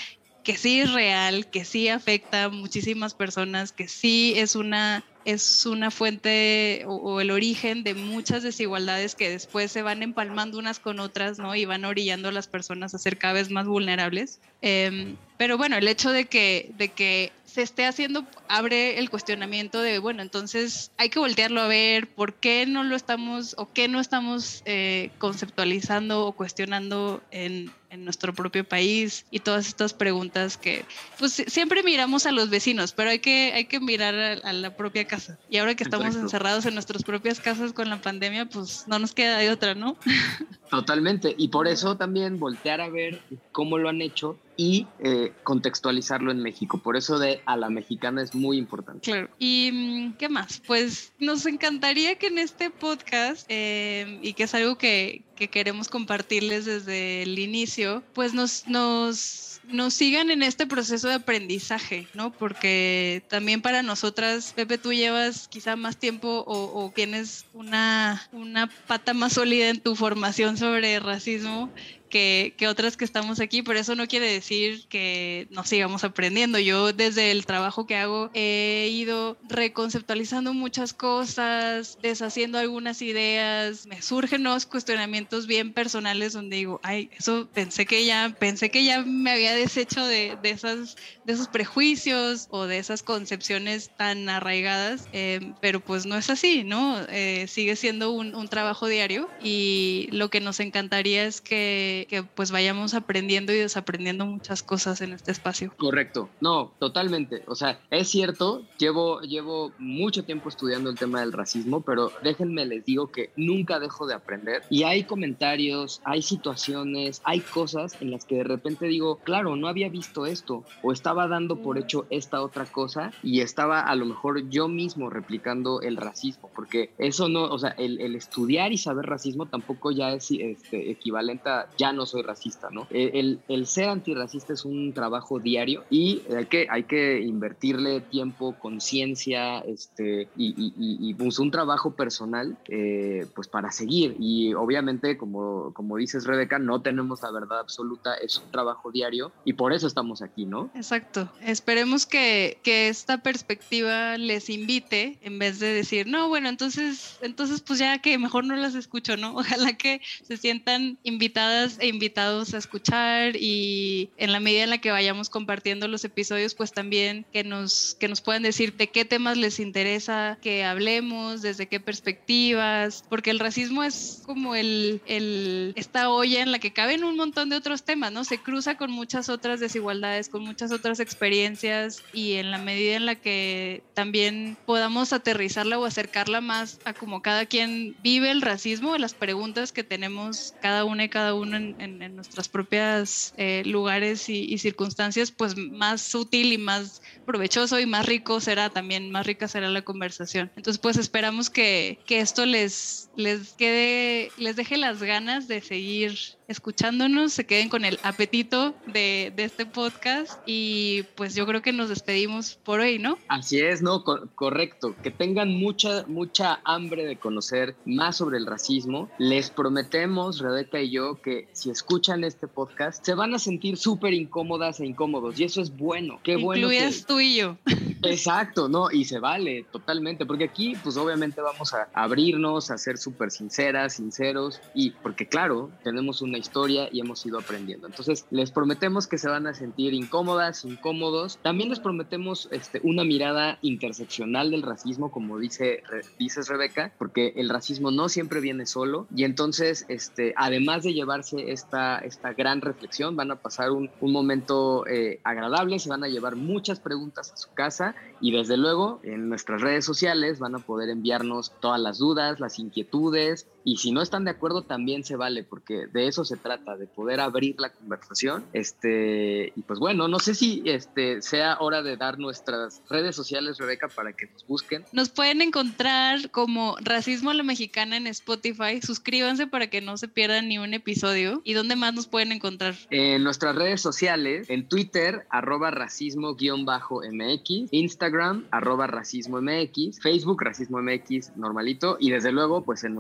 que 0.43 0.57
sí 0.57 0.81
es 0.81 0.93
real, 0.93 1.49
que 1.51 1.65
sí 1.65 1.89
afecta 1.89 2.45
a 2.45 2.49
muchísimas 2.49 3.15
personas, 3.15 3.73
que 3.73 3.89
sí 3.89 4.33
es 4.37 4.57
una 4.57 5.05
es 5.25 5.67
una 5.67 5.91
fuente 5.91 6.85
o, 6.87 7.21
el 7.21 7.31
origen 7.31 7.83
de 7.85 7.95
muchas 7.95 8.43
desigualdades 8.43 9.15
que 9.15 9.31
después 9.31 9.71
se 9.71 9.83
van 9.83 10.03
empalmando 10.03 10.59
unas 10.59 10.79
con 10.79 11.01
otras, 11.01 11.39
¿no? 11.39 11.55
Y 11.55 11.65
van 11.65 11.85
orillando 11.85 12.29
a 12.29 12.33
las 12.33 12.49
personas 12.49 12.95
a 12.95 12.99
ser 12.99 13.19
cada 13.19 13.35
vez 13.35 13.51
más 13.51 13.67
vulnerables. 13.67 14.41
Eh, 14.63 15.15
pero 15.37 15.57
bueno, 15.57 15.77
el 15.77 15.89
hecho 15.89 16.13
de 16.13 16.27
que, 16.27 16.71
de 16.77 16.89
que 16.89 17.33
se 17.45 17.63
esté 17.63 17.87
haciendo 17.87 18.27
abre 18.49 18.99
el 18.99 19.11
cuestionamiento 19.11 19.81
de, 19.81 19.99
bueno, 19.99 20.23
entonces 20.23 20.93
hay 20.99 21.09
que 21.09 21.19
voltearlo 21.19 21.61
a 21.61 21.67
ver, 21.67 22.07
¿por 22.09 22.35
qué 22.35 22.67
no 22.67 22.85
lo 22.85 22.95
estamos 22.95 23.55
o 23.59 23.73
qué 23.73 23.89
no 23.89 24.01
estamos 24.01 24.63
eh, 24.67 25.11
conceptualizando 25.19 26.27
o 26.27 26.33
cuestionando 26.33 27.23
en, 27.31 27.73
en, 27.91 28.05
nuestro 28.05 28.33
propio 28.35 28.65
país? 28.65 29.27
Y 29.31 29.41
todas 29.41 29.69
estas 29.69 29.93
preguntas 29.93 30.57
que, 30.57 30.85
pues 31.19 31.33
siempre 31.47 31.83
miramos 31.83 32.27
a 32.27 32.33
los 32.33 32.51
vecinos, 32.51 32.93
pero 32.93 33.11
hay 33.11 33.19
que, 33.19 33.53
hay 33.55 33.67
que 33.67 33.81
mirar 33.81 34.15
a, 34.15 34.33
a 34.49 34.53
la 34.53 34.77
propia 34.77 35.07
casa. 35.07 35.39
Y 35.49 35.59
ahora 35.59 35.75
que 35.75 35.85
estamos 35.85 36.07
Exacto. 36.07 36.27
encerrados 36.27 36.67
en 36.67 36.75
nuestras 36.75 37.03
propias 37.03 37.41
casas 37.41 37.73
con 37.73 37.89
la 37.89 38.01
pandemia, 38.01 38.47
pues 38.47 38.85
no 38.87 38.99
nos 38.99 39.13
queda 39.13 39.39
de 39.39 39.51
otra, 39.51 39.75
¿no? 39.75 39.97
Totalmente. 40.71 41.35
Y 41.37 41.49
por 41.49 41.67
eso 41.69 41.97
también 41.97 42.39
voltear 42.39 42.81
a 42.81 42.89
ver 42.89 43.21
cómo 43.53 43.79
lo 43.79 43.89
han 43.89 44.01
hecho 44.01 44.39
y 44.61 44.87
eh, 44.99 45.33
contextualizarlo 45.43 46.31
en 46.31 46.43
México. 46.43 46.77
Por 46.77 46.99
eso 46.99 47.19
de 47.19 47.41
a 47.47 47.57
la 47.57 47.71
mexicana 47.71 48.23
es 48.23 48.35
muy 48.35 48.59
importante. 48.59 49.01
Claro. 49.01 49.31
¿Y 49.39 49.71
mm, 49.73 50.13
qué 50.19 50.29
más? 50.29 50.61
Pues 50.67 51.15
nos 51.19 51.47
encantaría 51.47 52.17
que 52.17 52.27
en 52.27 52.39
este 52.39 52.69
podcast, 52.69 53.47
eh, 53.49 54.19
y 54.21 54.35
que 54.35 54.43
es 54.43 54.55
algo 54.55 54.77
que, 54.77 55.23
que, 55.35 55.49
queremos 55.49 55.89
compartirles 55.89 56.67
desde 56.67 57.23
el 57.23 57.39
inicio, 57.39 57.80
pues 58.15 58.35
nos, 58.35 58.67
nos, 58.67 59.61
nos 59.69 59.95
sigan 59.95 60.31
en 60.31 60.43
este 60.43 60.67
proceso 60.67 61.09
de 61.09 61.15
aprendizaje, 61.15 62.09
¿no? 62.15 62.33
Porque 62.33 63.23
también 63.29 63.63
para 63.63 63.83
nosotras, 63.83 64.53
Pepe, 64.55 64.79
tú 64.79 64.93
llevas 64.93 65.49
quizá 65.49 65.77
más 65.77 65.97
tiempo 65.97 66.45
o, 66.47 66.85
o 66.85 66.93
tienes 66.95 67.47
una, 67.53 68.29
una 68.33 68.69
pata 68.87 69.15
más 69.15 69.35
sólida 69.35 69.69
en 69.69 69.81
tu 69.81 69.97
formación 69.97 70.57
sobre 70.57 71.01
racismo 71.01 71.71
que, 72.11 72.55
que, 72.57 72.69
otras 72.69 72.97
que 72.97 73.05
estamos 73.05 73.41
aquí, 73.41 73.63
pero 73.63 73.79
eso 73.79 73.95
no 73.95 74.07
quiere 74.07 74.31
decir 74.31 74.85
que 74.89 75.47
no 75.51 75.65
sigamos 75.65 76.05
aprendiendo. 76.05 76.59
Yo 76.59 76.93
desde 76.93 77.31
el 77.31 77.47
trabajo 77.47 77.87
que 77.87 77.97
hago 77.97 78.31
he 78.35 78.91
ido 78.93 79.39
reconceptualizando 79.49 80.53
muchas 80.53 80.93
cosas, 80.93 81.99
deshaciendo 82.03 82.59
algunas 82.59 83.01
ideas, 83.01 83.87
me 83.87 84.03
surgen 84.03 84.43
nuevos 84.43 84.67
cuestionamientos 84.67 85.47
bien 85.47 85.73
personales 85.73 86.33
donde 86.33 86.57
digo, 86.57 86.81
ay, 86.83 87.11
eso 87.19 87.49
pensé 87.53 87.87
que 87.87 88.05
ya, 88.05 88.35
pensé 88.39 88.71
que 88.71 88.85
ya 88.85 89.03
me 89.03 89.31
había 89.31 89.55
deshecho 89.55 90.05
de, 90.05 90.37
de, 90.43 90.51
esas, 90.51 90.97
de 91.25 91.33
esos 91.33 91.49
prejuicios 91.49 92.49
o 92.51 92.67
de 92.67 92.79
esas 92.79 93.03
concepciones 93.03 93.91
tan 93.97 94.29
arraigadas, 94.29 95.09
eh, 95.13 95.53
pero 95.61 95.81
pues 95.81 96.07
no 96.07 96.17
es 96.17 96.31
así, 96.31 96.65
¿no? 96.65 96.99
Eh, 97.09 97.47
sigue 97.49 97.77
siendo 97.77 98.11
un, 98.11 98.35
un 98.35 98.49
trabajo 98.49 98.89
diario 98.89 99.31
y 99.43 100.09
lo 100.13 100.31
que 100.31 100.41
nos 100.41 100.61
encantaría 100.61 101.25
es 101.25 101.41
que 101.41 102.00
que, 102.07 102.23
pues 102.23 102.51
vayamos 102.51 102.95
aprendiendo 102.95 103.53
y 103.53 103.57
desaprendiendo 103.57 104.27
muchas 104.27 104.63
cosas 104.63 105.01
en 105.01 105.13
este 105.13 105.31
espacio. 105.31 105.73
Correcto, 105.77 106.29
no, 106.41 106.73
totalmente. 106.79 107.43
O 107.47 107.55
sea, 107.55 107.81
es 107.91 108.09
cierto, 108.09 108.63
llevo, 108.79 109.21
llevo 109.21 109.73
mucho 109.79 110.25
tiempo 110.25 110.49
estudiando 110.49 110.91
el 110.91 110.99
tema 110.99 111.21
del 111.21 111.33
racismo, 111.33 111.81
pero 111.81 112.13
déjenme 112.23 112.67
les 112.67 112.85
digo 112.85 113.11
que 113.11 113.31
nunca 113.37 113.79
dejo 113.79 114.07
de 114.07 114.15
aprender 114.15 114.63
y 114.71 114.85
hay 114.85 115.05
comentarios, 115.05 116.01
hay 116.05 116.23
situaciones, 116.23 117.21
hay 117.25 117.41
cosas 117.41 117.97
en 118.01 118.11
las 118.11 118.25
que 118.25 118.37
de 118.37 118.45
repente 118.45 118.87
digo, 118.87 119.17
claro, 119.25 119.57
no 119.57 119.69
había 119.69 119.89
visto 119.89 120.27
esto 120.27 120.65
o 120.83 120.93
estaba 120.93 121.29
dando 121.29 121.57
por 121.57 121.79
hecho 121.79 122.07
esta 122.11 122.43
otra 122.43 122.65
cosa 122.67 123.13
y 123.23 123.41
estaba 123.41 123.81
a 123.81 123.95
lo 123.95 124.07
mejor 124.07 124.49
yo 124.49 124.69
mismo 124.69 125.11
replicando 125.11 125.81
el 125.81 125.97
racismo, 125.97 126.51
porque 126.55 126.91
eso 126.99 127.29
no, 127.29 127.45
o 127.45 127.59
sea, 127.59 127.71
el, 127.71 128.01
el 128.01 128.15
estudiar 128.15 128.73
y 128.73 128.79
saber 128.79 129.07
racismo 129.07 129.47
tampoco 129.47 129.91
ya 129.91 130.13
es 130.13 130.31
este, 130.31 130.91
equivalente 130.91 131.49
a 131.49 131.69
ya 131.77 131.90
no 131.93 132.07
soy 132.07 132.23
racista, 132.23 132.69
¿no? 132.71 132.87
El, 132.91 133.41
el, 133.49 133.67
ser 133.67 133.89
antirracista 133.89 134.53
es 134.53 134.65
un 134.65 134.93
trabajo 134.93 135.39
diario 135.39 135.85
y 135.91 136.23
hay 136.37 136.47
que, 136.47 136.67
hay 136.71 136.85
que 136.85 137.21
invertirle 137.21 138.01
tiempo, 138.01 138.57
conciencia, 138.59 139.61
este, 139.61 140.29
y, 140.37 140.49
y, 140.57 140.73
y, 140.77 141.15
pues 141.15 141.39
un 141.39 141.51
trabajo 141.51 141.95
personal, 141.95 142.57
eh, 142.69 143.27
pues 143.35 143.49
para 143.49 143.71
seguir. 143.71 144.17
Y 144.19 144.55
obviamente, 144.55 145.17
como, 145.17 145.73
como 145.75 145.97
dices, 145.97 146.27
Rebeca, 146.27 146.59
no 146.59 146.83
tenemos 146.83 147.23
la 147.23 147.31
verdad 147.31 147.61
absoluta, 147.61 148.15
es 148.15 148.39
un 148.39 148.51
trabajo 148.51 148.91
diario 148.91 149.33
y 149.45 149.55
por 149.55 149.73
eso 149.73 149.87
estamos 149.87 150.23
aquí, 150.23 150.47
¿no? 150.47 150.71
Exacto. 150.75 151.31
Esperemos 151.43 152.07
que, 152.07 152.59
que 152.63 152.89
esta 152.89 153.19
perspectiva 153.19 154.17
les 154.17 154.51
invite 154.51 155.19
en 155.23 155.39
vez 155.39 155.59
de 155.61 155.73
decir, 155.73 156.07
no, 156.07 156.29
bueno, 156.29 156.49
entonces, 156.49 157.19
entonces 157.23 157.61
pues 157.61 157.79
ya 157.79 157.99
que 157.99 158.19
mejor 158.19 158.45
no 158.45 158.57
las 158.57 158.75
escucho, 158.75 159.17
¿no? 159.17 159.35
Ojalá 159.37 159.75
que 159.75 160.01
se 160.23 160.37
sientan 160.37 160.99
invitadas 161.03 161.79
e 161.81 161.89
invitados 161.89 162.55
a 162.55 162.59
escuchar 162.59 163.37
y 163.37 164.11
en 164.17 164.33
la 164.33 164.41
medida 164.41 164.65
en 164.65 164.71
la 164.71 164.79
que 164.79 164.91
vayamos 164.91 165.31
compartiendo 165.31 165.89
los 165.89 166.05
episodios, 166.05 166.55
pues 166.55 166.73
también 166.73 167.27
que 167.33 167.45
nos, 167.45 167.97
que 167.99 168.09
nos 168.09 168.21
puedan 168.21 168.43
decir 168.43 168.75
de 168.77 168.89
qué 168.89 169.05
temas 169.05 169.37
les 169.37 169.61
interesa 169.61 170.39
que 170.43 170.65
hablemos, 170.65 171.43
desde 171.43 171.67
qué 171.67 171.81
perspectivas, 171.81 173.05
porque 173.09 173.31
el 173.31 173.39
racismo 173.39 173.83
es 173.83 174.23
como 174.27 174.55
el, 174.55 175.01
el, 175.07 175.73
esta 175.77 176.11
olla 176.11 176.43
en 176.43 176.53
la 176.53 176.59
que 176.59 176.73
caben 176.73 177.05
un 177.05 177.17
montón 177.17 177.49
de 177.49 177.57
otros 177.57 177.83
temas, 177.83 178.13
¿no? 178.13 178.25
Se 178.25 178.39
cruza 178.39 178.77
con 178.77 178.91
muchas 178.91 179.29
otras 179.29 179.61
desigualdades, 179.61 180.29
con 180.29 180.43
muchas 180.43 180.73
otras 180.73 181.01
experiencias 181.01 182.03
y 182.13 182.35
en 182.35 182.51
la 182.51 182.59
medida 182.59 182.97
en 182.97 183.07
la 183.07 183.15
que 183.15 183.83
también 183.95 184.57
podamos 184.67 185.13
aterrizarla 185.13 185.79
o 185.79 185.85
acercarla 185.85 186.41
más 186.41 186.81
a 186.85 186.93
como 186.93 187.23
cada 187.23 187.47
quien 187.47 187.97
vive 188.03 188.31
el 188.31 188.43
racismo, 188.43 188.97
las 188.99 189.15
preguntas 189.15 189.73
que 189.73 189.85
tenemos 189.85 190.55
cada 190.61 190.85
una 190.85 191.05
y 191.05 191.09
cada 191.09 191.35
uno 191.35 191.57
en, 191.57 191.70
en, 191.79 192.17
nuestras 192.17 192.49
propias 192.49 193.35
eh, 193.37 193.63
lugares 193.65 194.29
y, 194.29 194.53
y, 194.53 194.59
circunstancias, 194.59 195.31
pues 195.31 195.57
más 195.57 196.15
útil 196.15 196.53
y 196.53 196.59
más 196.59 197.03
provechoso 197.25 197.79
y 197.79 197.87
más 197.87 198.07
rico 198.07 198.41
será 198.41 198.71
también, 198.71 199.11
más 199.11 199.27
rica 199.27 199.49
será 199.49 199.69
la 199.69 199.83
conversación. 199.83 200.51
Entonces, 200.57 200.79
pues 200.79 200.97
esperamos 200.97 201.51
que, 201.51 201.99
que 202.07 202.21
esto 202.21 202.47
les, 202.47 203.11
les 203.17 203.53
quede, 203.53 204.31
les 204.37 204.57
deje 204.57 204.77
las 204.77 205.03
ganas 205.03 205.49
de 205.49 205.61
seguir 205.61 206.19
escuchándonos, 206.49 207.33
se 207.33 207.47
queden 207.47 207.69
con 207.69 207.85
el 207.85 208.01
apetito 208.03 208.75
de, 208.87 209.33
de, 209.37 209.45
este 209.45 209.67
podcast 209.67 210.41
y 210.47 211.05
pues 211.15 211.37
yo 211.37 211.47
creo 211.47 211.63
que 211.63 211.73
nos 211.73 211.89
despedimos 211.89 212.57
por 212.65 212.81
hoy, 212.81 212.99
¿no? 212.99 213.19
Así 213.29 213.61
es, 213.61 213.83
¿no? 213.83 214.03
correcto, 214.35 214.97
que 215.03 215.11
tengan 215.11 215.57
mucha, 215.57 216.05
mucha 216.09 216.61
hambre 216.65 217.05
de 217.05 217.17
conocer 217.17 217.77
más 217.85 218.17
sobre 218.17 218.39
el 218.39 218.47
racismo. 218.47 219.09
Les 219.19 219.51
prometemos, 219.51 220.41
Rebeca 220.41 220.81
y 220.81 220.91
yo, 220.91 221.21
que 221.23 221.49
si 221.53 221.71
escuchan 221.71 222.25
este 222.25 222.47
podcast 222.49 223.05
se 223.05 223.15
van 223.15 223.35
a 223.35 223.39
sentir 223.39 223.77
súper 223.77 224.15
incómodas 224.15 224.81
e 224.81 224.87
incómodos 224.87 225.39
y 225.41 225.45
eso 225.45 225.61
es 225.61 225.77
bueno, 225.77 226.21
qué 226.23 226.37
bueno. 226.37 226.67
Incluyes 226.67 227.07
tú 227.07 227.21
y 227.21 227.37
yo. 227.37 227.57
Exacto, 228.03 228.69
¿no? 228.69 228.91
Y 228.91 229.05
se 229.05 229.19
vale 229.19 229.65
totalmente, 229.71 230.27
porque 230.27 230.45
aquí 230.45 230.75
pues 230.83 230.97
obviamente 230.97 231.41
vamos 231.41 231.75
a 231.75 231.89
abrirnos, 231.93 232.71
a 232.71 232.79
ser 232.79 232.99
súper 232.99 233.31
sinceras, 233.31 233.95
sinceros 233.95 234.61
y 234.75 234.91
porque 234.91 235.27
claro, 235.27 235.71
tenemos 235.85 236.23
una 236.23 236.39
historia 236.39 236.89
y 236.91 237.01
hemos 237.01 237.25
ido 237.27 237.39
aprendiendo. 237.39 237.87
Entonces, 237.87 238.27
les 238.31 238.51
prometemos 238.51 239.07
que 239.07 239.19
se 239.19 239.29
van 239.29 239.47
a 239.47 239.55
sentir 239.55 239.95
incómodas, 239.95 240.65
incómodos. 240.65 241.39
También 241.43 241.69
les 241.69 241.81
prometemos 241.81 242.49
este, 242.51 242.81
una 242.83 243.05
mirada 243.05 243.59
interseccional 243.63 244.51
del 244.51 244.63
racismo, 244.63 245.11
como 245.11 245.39
dice, 245.39 245.83
dices 246.19 246.49
Rebeca, 246.49 246.93
porque 246.99 247.35
el 247.37 247.49
racismo 247.49 247.91
no 247.91 248.09
siempre 248.09 248.41
viene 248.41 248.67
solo. 248.67 249.07
Y 249.15 249.25
entonces, 249.25 249.85
este, 249.89 250.35
además 250.37 250.83
de 250.83 250.95
llevarse 250.95 251.53
esta, 251.53 251.99
esta 251.99 252.33
gran 252.33 252.61
reflexión, 252.61 253.17
van 253.17 253.31
a 253.31 253.37
pasar 253.37 253.71
un, 253.71 253.91
un 254.01 254.13
momento 254.13 254.87
eh, 254.87 255.21
agradable, 255.25 255.79
se 255.79 255.89
van 255.89 256.05
a 256.05 256.09
llevar 256.09 256.37
muchas 256.37 256.81
preguntas 256.81 257.33
a 257.33 257.37
su 257.37 257.53
casa 257.53 257.90
y 258.21 258.33
desde 258.33 258.57
luego 258.57 259.01
en 259.03 259.29
nuestras 259.29 259.61
redes 259.61 259.85
sociales 259.85 260.39
van 260.39 260.55
a 260.55 260.59
poder 260.59 260.89
enviarnos 260.89 261.53
todas 261.61 261.81
las 261.81 261.99
dudas, 261.99 262.41
las 262.41 262.59
inquietudes 262.59 263.47
y 263.65 263.77
si 263.77 263.93
no 263.93 264.03
están 264.03 264.25
de 264.25 264.31
acuerdo 264.31 264.63
también 264.63 265.05
se 265.05 265.17
vale 265.17 265.45
porque 265.45 265.87
de 265.87 266.09
eso 266.09 266.25
se 266.25 266.37
trata, 266.37 266.77
de 266.77 266.87
poder 266.87 267.21
abrir 267.21 267.57
la 267.59 267.73
conversación. 267.73 268.45
Este, 268.53 269.53
y 269.55 269.63
pues 269.63 269.79
bueno, 269.79 270.09
no 270.09 270.19
sé 270.19 270.35
si 270.35 270.63
este, 270.65 271.23
sea 271.23 271.59
hora 271.61 271.83
de 271.83 271.97
dar 271.97 272.19
nuestras 272.19 272.83
redes 272.89 273.17
sociales, 273.17 273.59
Rebeca, 273.59 273.89
para 273.89 274.13
que 274.13 274.27
nos 274.27 274.47
busquen. 274.47 274.85
Nos 274.93 275.09
pueden 275.11 275.43
encontrar 275.43 276.31
como 276.31 276.77
Racismo 276.81 277.31
a 277.31 277.35
la 277.35 277.43
Mexicana 277.43 277.97
en 277.97 278.07
Spotify. 278.07 278.81
Suscríbanse 278.83 279.47
para 279.47 279.69
que 279.69 279.81
no 279.81 279.97
se 279.97 280.09
pierdan 280.09 280.49
ni 280.49 280.59
un 280.59 280.75
episodio. 280.75 281.43
¿Y 281.45 281.55
dónde 281.55 281.77
más 281.77 281.95
nos 281.95 282.07
pueden 282.07 282.33
encontrar? 282.33 282.75
En 282.91 283.23
nuestras 283.25 283.55
redes 283.55 283.81
sociales, 283.81 284.49
en 284.49 284.69
Twitter, 284.69 285.27
arroba 285.31 285.71
racismo-mx, 285.71 287.69
Instagram, 287.71 288.47
arroba 288.51 288.87
racismo 288.87 289.41
mx, 289.41 290.01
Facebook, 290.01 290.43
racismo 290.43 290.81
mx 290.83 291.37
normalito, 291.37 291.97
y 292.01 292.11
desde 292.11 292.33
luego, 292.33 292.63
pues 292.63 292.85
en 292.85 292.95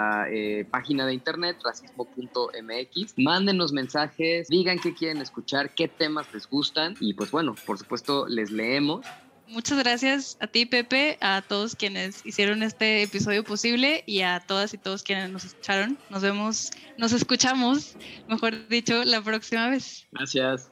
nuestra 0.00 0.30
eh, 0.30 0.64
página 0.70 1.06
de 1.06 1.14
internet, 1.14 1.58
racismo.mx. 1.64 3.14
Mándenos 3.16 3.72
mensajes, 3.72 4.48
digan 4.48 4.78
qué 4.78 4.94
quieren 4.94 5.18
escuchar, 5.18 5.74
qué 5.74 5.88
temas 5.88 6.26
les 6.32 6.48
gustan, 6.48 6.96
y 7.00 7.14
pues 7.14 7.30
bueno, 7.30 7.54
por 7.66 7.78
supuesto, 7.78 8.26
les 8.28 8.50
leemos. 8.50 9.06
Muchas 9.48 9.78
gracias 9.78 10.36
a 10.40 10.46
ti, 10.46 10.64
Pepe, 10.64 11.18
a 11.20 11.42
todos 11.42 11.74
quienes 11.74 12.24
hicieron 12.24 12.62
este 12.62 13.02
episodio 13.02 13.42
posible 13.42 14.04
y 14.06 14.20
a 14.20 14.38
todas 14.38 14.74
y 14.74 14.78
todos 14.78 15.02
quienes 15.02 15.28
nos 15.30 15.44
escucharon. 15.44 15.98
Nos 16.08 16.22
vemos, 16.22 16.70
nos 16.98 17.12
escuchamos, 17.12 17.96
mejor 18.28 18.68
dicho, 18.68 19.02
la 19.04 19.20
próxima 19.22 19.68
vez. 19.68 20.06
Gracias. 20.12 20.70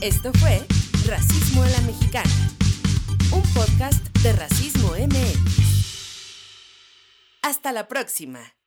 Esto 0.00 0.32
fue 0.34 0.66
Racismo 1.06 1.62
a 1.62 1.68
la 1.68 1.80
Mexicana, 1.82 2.30
un 3.32 3.42
podcast 3.54 4.04
de 4.18 4.32
Racismo 4.32 4.94
MX. 4.98 5.59
Hasta 7.42 7.72
la 7.72 7.88
próxima. 7.88 8.59